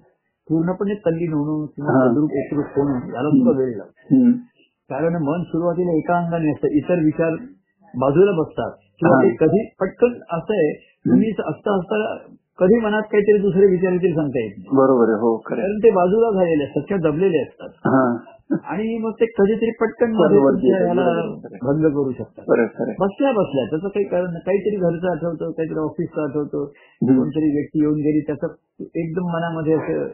[0.49, 2.05] पूर्णपणे तल्लीन होणं किंवा
[2.45, 4.15] एकरूप होणं याला सुद्धा वेळ लागतो.
[4.89, 7.31] कारण मन सुरुवातीला एका अंगाने असतं इतर विचार
[7.97, 8.71] बाजूला बसतात.
[8.71, 9.23] किंवा.
[9.23, 10.73] ते कधी पटकन असं आहे
[11.09, 12.17] तुम्ही असता असता
[12.61, 15.35] कधी मनात काहीतरी दुसरे विचार येतील सांगता येत नाही बरोबर आहे हो.
[15.37, 18.03] कारण ते बाजूला झालेले असतात किंवा दबलेले असतात हा
[18.51, 20.13] आणि मग ते कधीतरी पटकन.
[21.61, 22.43] भंग करू शकतात.
[22.99, 24.33] बसल्या बसल्या त्याचं काही कारण.
[24.45, 26.65] काहीतरी घरचं आठवतं काहीतरी ऑफिसचं आठवतं.
[27.01, 28.47] कोणतरी व्यक्ती येऊन गेली त्याचा
[28.95, 30.07] एकदम मनामध्ये असं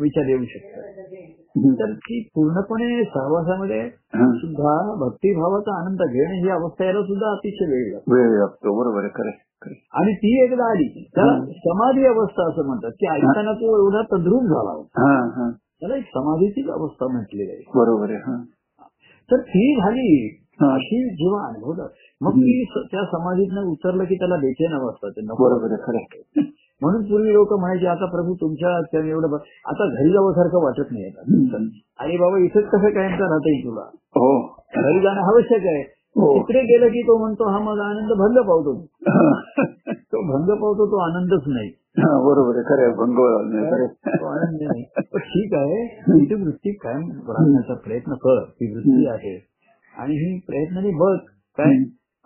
[0.00, 0.82] विचार येऊ शकतात.
[1.80, 3.88] तर ती पूर्णपणे सहवासामध्ये.
[4.36, 9.30] सुद्धा भक्तिभावाचा आनंद घेणं ही अवस्था यायला सुद्धा अतिशय वेळ लागतो वेळ लागतो बरोबर खरं.
[9.64, 11.08] आणि ती एकदा आली.
[11.14, 12.90] त्याला समाधी अवस्था असं म्हणतात.
[12.90, 15.50] की ऐकताना तो एवढा तद्रूप झाला होता.
[15.80, 18.42] त्याला एक समाधीचीच अवस्था म्हटली आहे बरोबर आहे हा.
[19.30, 20.42] तर ती झाली.
[20.62, 21.86] अशी जेव्हा अनुभवलं
[22.20, 26.42] मग ती त्या समाधीतनं उतरलं की त्याला बेचैन अवस्था ते बरोबर आहे खरं आहे.
[26.82, 29.36] म्हणून पूर्वी लोक म्हणायचे आता प्रभू तुमच्या एवढं
[29.66, 31.22] आता घरी जावंसारखं वाटत नाही आता.
[31.98, 33.80] अरे बाबा इथेच कसं कायमचा राहता येईल तुला?
[33.96, 34.56] हो.
[34.76, 35.96] घरी जाणं आवश्यक आहे.
[36.16, 38.72] तिकडे गेलं की तो म्हणतो हा माझा आनंद भंग पावतो
[40.12, 42.94] तो भंग पावतो तो आनंदच नाही हा, बरोबर आहे खरं.
[42.96, 43.18] भंग.
[44.14, 44.82] तो आनंद नाही
[45.26, 49.36] ठीक आहे तुझी वृत्ती कायम राहण्याचा प्रयत्न कर ती वृत्ती आहे
[49.94, 51.14] आणि ही प्रयत्नाने बघ
[51.58, 51.76] काय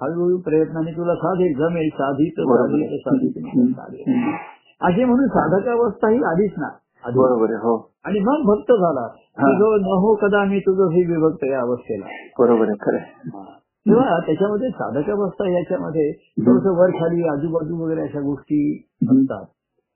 [0.01, 2.97] हळूहळू प्रयत्नाने तुला साधेल जमेल साधी तर बरोबर साधी आहे.
[2.97, 3.73] तर साधी तर हम्म.
[3.73, 4.05] साधेल.
[4.09, 4.37] हम्म.
[4.81, 6.69] असे म्हणून साधकावस्था ही आधीच ना.
[7.05, 7.75] बरोबर हो
[8.05, 9.51] आणि मग भक्त झाला हा.
[9.53, 12.07] तुझं न हो कदा मी तुझं हे विभक्त या अवस्थेला
[12.39, 13.45] बरोबर आहे खरं
[13.87, 16.13] तेव्हा त्याच्यामध्ये साधकावस्था याच्यामध्ये
[16.47, 19.45] थोडस वर खाली आजूबाजू वगैरे अशा गोष्टी असतात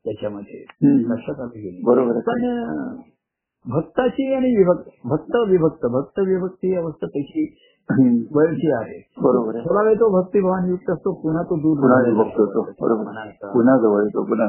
[0.04, 0.64] त्याच्यामध्ये.
[1.10, 2.42] लक्षात आलं गेली बरोबर पण
[3.66, 7.56] भक्ताची आणि विभक्त भक्त विभक्त भक्त विभक्ती ही अवस्था त्याची.
[8.34, 9.10] वरची आहे.
[9.22, 12.62] बरोबर थोडा वेळ तो भक्तिभावान युक्त असतो पुन्हा तो दूर विभक्त होतो.
[13.52, 14.46] पुन्हा जवळ येतो पुन्हा.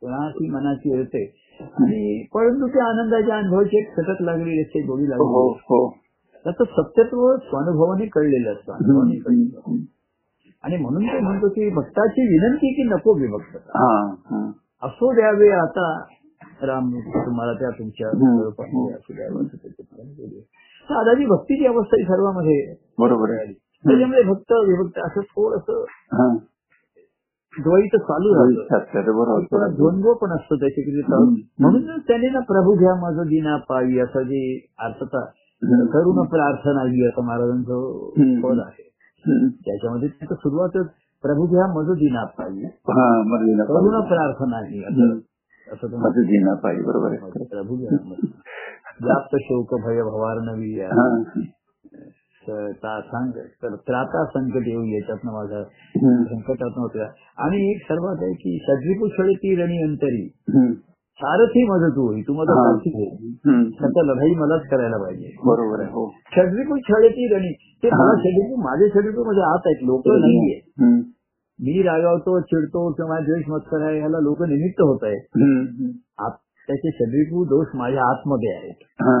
[0.00, 1.24] पुन्हा ती मनाची येते.
[1.60, 5.74] आणि परंतु त्या आनंदाच्या अनुभवाची एक सतत लागलेली असते गोडी लागलेली असते.
[5.74, 6.01] हो.
[6.44, 9.76] त्याचं सत्यत्व स्वानुभवाने कळलेलं असतं अनुभवाने कळलेलं असतं.
[10.64, 14.50] आणि म्हणून तो म्हणतो की भक्ताची विनंती की नको विभक्त हा हा.
[14.82, 16.04] असो द्यावे आता
[16.62, 18.10] राम तुम्हाला त्या तुमच्या.
[18.10, 20.42] स्वरूपामध्ये असू द्यावं असं त्याच्याप्रमाणे बोलूया.
[20.88, 25.70] तर आदाची भक्तीची अवस्था ही सर्वांमध्ये बरोबर आहे त्याच्यामध्ये भक्त विभक्त असं थोडस
[26.12, 26.36] हा.
[27.58, 31.34] द्वैत चालू राहतं बरोबर थोडा द्वंद्व पण असतो त्याच्याकडे हम्म.
[31.60, 35.24] म्हणून त्याने ना प्रभू घ्या माझं दिना पावी असं जे अर्थता.
[35.64, 38.10] करून प्रार्थना ही असं महाराजांचं.
[38.40, 38.88] पद आहे.
[39.50, 40.86] त्याच्यामध्ये त्याचं सुरुवातच
[41.22, 44.84] प्रभू घ्या माझं दिना पावी हा मर्जीना करुण प्रार्थना ही
[45.72, 47.08] असं माझं जीना पाहिजे बरोबर.
[47.42, 47.76] प्रभू.
[49.02, 50.80] व्याप्त शोक भय भवार नवी
[53.72, 56.24] त्राता संकट येऊ याच्यातनं माझा हम्म.
[56.24, 57.06] संकटात नव्हत्या
[57.38, 60.32] आणि एक सर्वात आहे की सद्विपू ती रणी अंतरी.
[61.20, 62.62] सारथी मदत होई तू माझा हा.
[62.62, 63.06] सारथी हो
[63.46, 63.64] हम्म.
[63.80, 66.04] त्याचा लढाई मलाच करायला पाहिजे बरोबर आहे हो
[66.34, 67.52] षडरिपू छळेती रणी
[67.82, 67.98] ते हा.
[67.98, 71.00] मला षडरिपू माझे षडरिपू माझ्या आत आहेत लोक नाहीये हम्म.
[71.58, 75.90] मी रागावतो चिडतो किंवा द्वेष मत्सर आहे ह्याला लोक निमित्त होत आहेत हम्म.
[76.18, 76.38] आत
[76.68, 79.16] त्याचे षडरिपू दोष माझ्या आतमध्ये आहेत हा.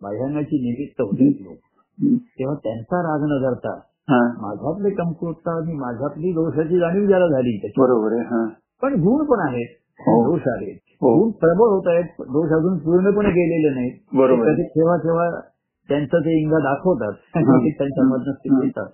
[0.00, 1.56] बाह्यांगाची निमित्त होत लोक
[1.98, 2.16] हम्म.
[2.38, 3.78] तेव्हा त्यांचा राग न धरता
[4.08, 4.20] हा.
[4.40, 8.44] माझ्यातले कमकुवता आणि माझ्यातली दोषाची जाणीव ज्याला झाली त्याची बरोबर आहे हा
[8.82, 10.14] पण गुण पण आहेत हो.
[10.26, 10.85] दोष आहेत हो.
[11.02, 12.04] गुण प्रबळ होत आहेत.
[12.04, 13.92] दोष अजून पूर्णपणे गेलेले नाहीत.
[14.14, 14.52] बरोबर.
[14.52, 15.40] कधी केव्हा केव्हा
[15.88, 17.12] त्यांचं ते इंगा दाखवतात.
[17.36, 17.68] हा.
[17.68, 18.84] त्यांच्यामधनं ते हा.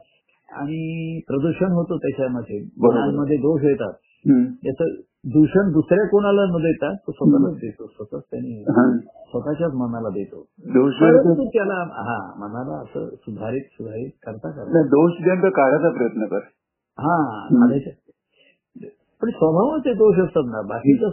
[0.49, 2.59] आणि प्रदूषण होतं त्याच्यामध्ये.
[2.59, 3.93] गुणांमध्ये दोष येतात.
[4.65, 4.85] याचं
[5.25, 7.87] दूषण दुसऱ्या कोणाला न देता तो स्वतःलाच देतो.
[7.87, 8.99] स्वतःच त्यांनी हा.
[9.09, 10.47] स्वतःच्याच मनाला देतो.
[10.59, 16.39] दोष परंतु त्याला हा मनाला असं सुधारित सुधारित करता करता दोष ज्यांचा काढायचा प्रयत्न कर.
[16.99, 17.91] हा काढायचं.
[19.23, 20.63] पण स्वभावाचे दोष असतात ना.
[20.63, 21.09] बाकीचं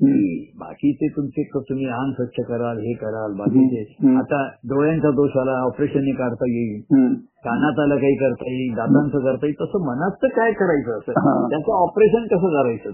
[0.00, 3.82] की बाकीचे तुमचे तुम्ही अंग स्वच्छ कराल हे कराल बाकीचे.
[4.16, 7.12] आता डोळ्यांचा दोष आला ऑपरेशनने काढता येईल हम्म.
[7.44, 10.98] कानात आलं काही करता येईल दातांचं करता येईल तसं मनाचं काय करायचं.
[10.98, 12.90] असं त्याचं ऑपरेशन कसं करायचं.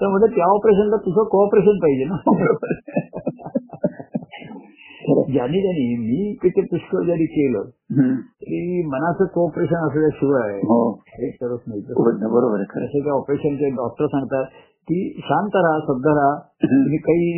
[0.00, 2.16] तर म्हणजे त्या ऑपरेशनला तुझं कोऑपरेशन पाहिजे ना
[5.32, 7.62] ज्याने ज्याने मी तिथे पुष्कळ जरी केलं.
[8.40, 10.76] तरी मनाचं कोऑपरेशन असल्याशिवाय हो
[11.12, 14.44] हे करत नाही बरोबर आहे खरं जसे की ऑपरेशनचे डॉक्टर सांगतात
[14.88, 16.38] की शांत राहा सध्या राहा.
[16.64, 17.30] तुम्ही काही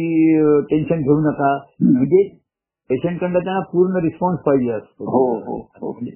[0.61, 1.59] टेन्शन घेऊ नका.
[1.80, 2.43] म्हणजे
[2.90, 5.05] पेशंटकडनं त्यांना पूर्ण रिस्पॉन्स पाहिजे असतो.
[5.05, 5.93] हो हो हो.
[5.93, 6.11] म्हणजे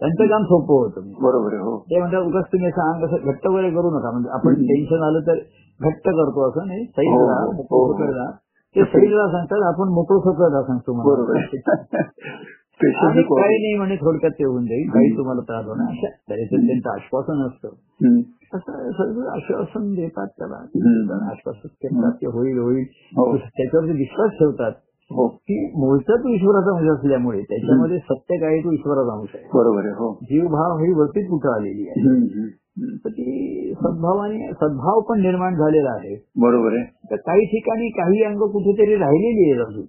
[0.00, 1.00] त्यांचं काम सोपं होतं.
[1.22, 1.78] बरोबर हो.
[1.78, 4.10] ते म्हणतात उगाच तुम्ही असं अंग असं घट्ट वगैरे करू नका.
[4.10, 5.34] म्हणजे आपण टेन्शन आलं तर
[5.80, 6.84] घट्ट करतो असं नाही.
[6.86, 8.30] सैल राहा
[8.76, 8.82] ते
[9.16, 10.92] राहा सांगतात आपण मोकळं सोकळ राहा सांगतो.
[12.80, 14.88] आणि काही नाही म्हणे थोडक्यात ते होऊन जाईल.
[14.88, 17.68] काही तुम्हाला त्रास होणार अशा तऱ्हेचं त्यांचं आश्वासन असतं.
[18.54, 20.56] असं सगळं आश्वासन देतात त्याला.
[21.30, 22.84] आश्वासन करतात की होईल होईल.
[23.16, 23.36] हो.
[23.36, 24.72] त्याच्यावरती विश्वास ठेवतात.
[25.10, 25.28] हो.
[25.28, 29.44] की मूळचा तो ईश्वराचा अंश असल्यामुळे त्याच्यामध्ये सत्य काय आहे तो ईश्वराचा अंश आहे.
[29.54, 30.18] बरोबर आहे हो.
[30.22, 32.26] जीवभाव ही वरतीच कुठं आलेली आहे.
[33.04, 36.24] तर ती सद्भावाने सद्भाव पण निर्माण झालेला आहे.
[36.38, 36.84] बरोबर आहे.
[37.10, 39.84] तर काही ठिकाणी काही अंग कुठेतरी राहिलेली आहेत अजून.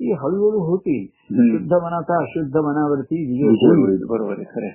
[0.00, 1.56] ती हळूहळू हम्म.
[1.56, 4.04] शुद्ध मनाचा अशुद्ध मनावरती विजय होईल.
[4.08, 4.68] बरोबर खरं.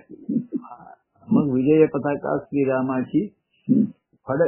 [1.32, 3.28] मग विजय पताका श्रीरामाची.
[4.28, 4.42] फड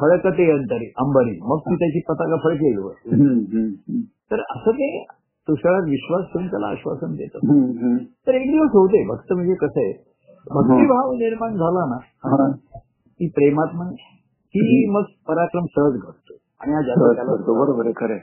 [0.00, 2.78] फडकते अंतरी अंबरी मग ती त्याची पताका फडकेल.
[4.30, 5.04] तर असं ते
[5.48, 7.38] तुषारात विश्वास ठेवून त्याला आश्वासन देतं.
[8.26, 9.92] तर एक दिवस होते भक्त म्हणजे कसं आहे
[10.50, 11.96] भक्तिभाव निर्माण झाला ना
[12.28, 12.50] हा.
[13.20, 13.92] की प्रेमात मग
[14.54, 16.80] की मग पराक्रम सहज घडतो आणि हा.
[17.48, 18.16] बरोबर आहे खरं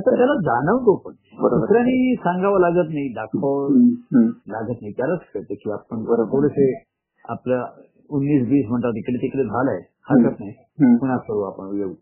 [0.00, 1.12] त्याला जाणवतो पण.
[1.54, 3.88] दुसऱ्याने सांगावं लागत नाही दाखव हम्म.
[4.16, 4.28] हम्म.
[4.48, 6.04] लागत नाही त्यालाच कळतं की आपण.
[6.32, 6.72] थोडेसे
[7.24, 7.60] आपल्या
[8.10, 9.78] उन्नीस बीस म्हणतात इकडे तिकडे झालंय
[10.10, 10.52] हरकत नाही.
[10.96, 11.92] पुन्हा करू आपण येऊ.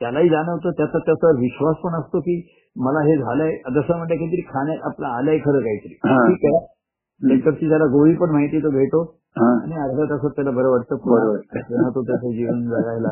[0.00, 2.40] त्यालाही जाणवतं त्याचा त्याचा विश्वास पण असतो की
[2.76, 5.94] मला हे झालंय जसं म्हणतं काहीतरी खाण्यात आपलं आलंय खरं काहीतरी.
[5.94, 6.75] ठीक आहे
[7.20, 9.02] त्याच्यावरची त्याला गोळी पण माहिती तो घेतो
[9.36, 9.62] हा.
[9.62, 11.24] आणि अर्ध्या तासात त्याला बरं वाटतं पुन्हा.
[11.24, 11.90] बरोबर.
[11.90, 13.08] तो त्याचं जीवन जगायला.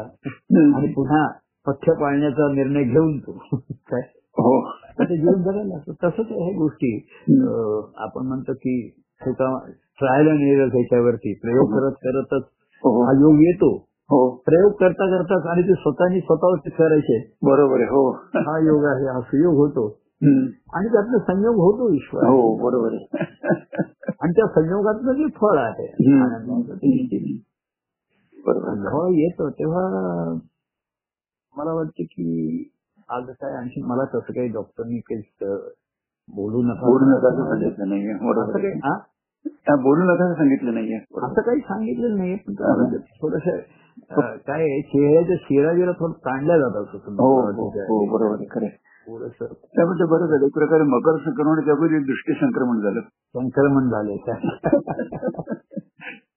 [0.77, 1.27] आणि पुन्हा
[1.67, 3.33] पथ्य पाळण्याचा निर्णय घेऊन तो.
[3.91, 4.01] काय?
[4.39, 4.71] हो.
[4.99, 7.07] तर ते जीवन जगायला तसंच ह्या गोष्टी.
[7.97, 8.89] आपण म्हणतो की
[9.21, 11.35] ट्रायल अँड एरर त्याच्यावरती.
[11.35, 12.43] प्रयोग करत करतच
[12.83, 13.05] हो.
[13.05, 13.77] हा योग येतो.
[14.11, 14.37] हो.
[14.37, 17.19] प्रयोग करता करताच आणि ते स्वतःनी स्वतःवरती करायचे.
[17.43, 17.85] बरोबर आहे.
[17.85, 18.11] हो.
[18.37, 19.07] हा योग आहे.
[19.07, 20.04] हा सुयोग होतो.
[20.75, 22.25] आणि त्यातनं संयोग होतो ईश्वर.
[22.25, 23.07] हो बरोबर आहे.
[24.21, 25.87] आणि त्या संयोगातलं जे फळ आहे.
[28.47, 30.39] जेव्हा येतो तेव्हा
[31.57, 32.71] मला वाटतं की
[33.09, 35.23] आज काय आणखी मला तसं काही डॉक्टरनी काही
[36.35, 36.87] बोलू नका.
[36.87, 38.15] बोलू नका सांगितलं नाहीये.
[39.77, 40.97] बोलू नका सांगितलं नाहीये.
[40.97, 42.55] असं काही सांगितलं नाही पण
[42.97, 43.43] थोडस
[44.47, 47.69] काय चेहऱ्याच्या शिराजीला थोडं ताणल्या जातात हो हो.
[47.69, 48.67] हो बरोबर खरं
[49.07, 49.13] आहे.
[49.13, 49.55] थोडंसं.
[49.55, 50.47] त्यामुळे ते बरं झालं.
[50.47, 53.01] एक प्रकारे मकर संक्रमणाच्या अगोदर दृष्टी संक्रमण झालं.
[53.35, 54.17] संक्रमण झाले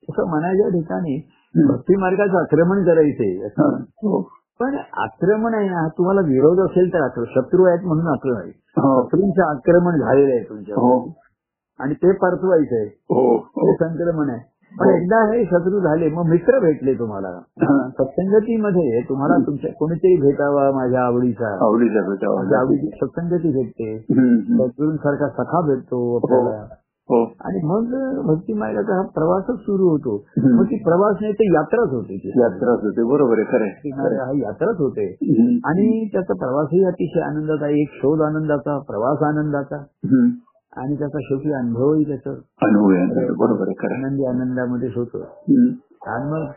[0.09, 1.29] तसं म्हणायच्या ठिकाणी
[1.67, 4.21] भक्ती मार्गाचं आक्रमण करायचंय हा, हो.
[4.59, 7.27] पण आक्रमण आहे ना तुम्हाला विरोध असेल तर आक्रमण.
[7.27, 8.49] शत्रू आहेत म्हणून आक्रमण आहे.
[8.49, 9.03] हो.
[9.03, 11.13] शत्रूंचं आक्रमण झालेलं आहे तुमच्या हो.
[11.79, 13.39] आणि ते परतवायचं आहे हो.
[13.39, 14.56] ते संक्रमण आहे.
[14.79, 17.27] पण एकदा हे शत्रू झाले मग मित्र भेटले तुम्हाला.
[17.63, 21.65] हा, सत्संगतीमध्ये तुम्हाला तुमच्या कोणीतरी भेटावा माझ्या आवडीचा.
[21.65, 22.35] आवडीचा भेटावा.
[22.35, 24.05] माझ्या आवडीची सत्संगती भेटते.
[24.19, 24.95] हम्म, हम्म.
[24.95, 26.65] सारखा सखा भेटतो आपल्याला.
[27.09, 27.23] हो.
[27.23, 27.93] आणि मग
[28.25, 30.25] भक्ती मार्गाचा हा प्रवासच सुरू होतो.
[30.37, 33.03] मग ती प्रवास नाही तर यात्राच होते ती यात्राच होते.
[33.03, 33.89] बरोबर आहे.
[33.89, 35.11] हा यात्राच होते.
[35.65, 37.67] आणि त्याचा प्रवासही अतिशय आनंदाचा.
[37.67, 39.77] एक शोध आनंदाचा प्रवास आनंदाचा.
[40.77, 42.31] आणि त्याचा शेवटी अनुभवही त्याचा.
[42.61, 43.67] अनुभव आहे बरोबर.
[43.69, 45.21] आनंदी आनंदामध्येच होतो
[46.07, 46.51] आणि मग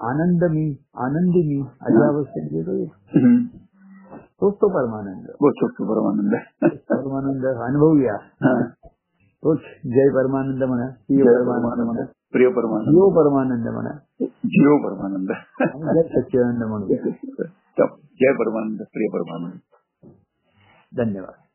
[0.00, 2.84] आनंद मी आनंदी मी अशा अवस्थेत गेलो.
[2.84, 3.44] हम्म.
[4.14, 5.26] तोच तो परमानंद.
[5.80, 6.34] परमानंद.
[6.74, 8.14] परमानंद अनुभवूया.
[8.14, 8.60] हा.
[9.44, 12.02] तोच जय परमानंद म्हणा प्रिय परमानंद म्हणा
[12.32, 12.88] प्रिय परमानंद.
[12.88, 13.90] जीव परमानंद म्हणा.
[14.44, 15.28] जीव परमानंद.
[15.96, 17.10] जय सच्चिदानंद म्हणूया
[18.04, 19.58] जय परमानंद प्रिय परमानंद.
[20.96, 21.47] धन्यवाद.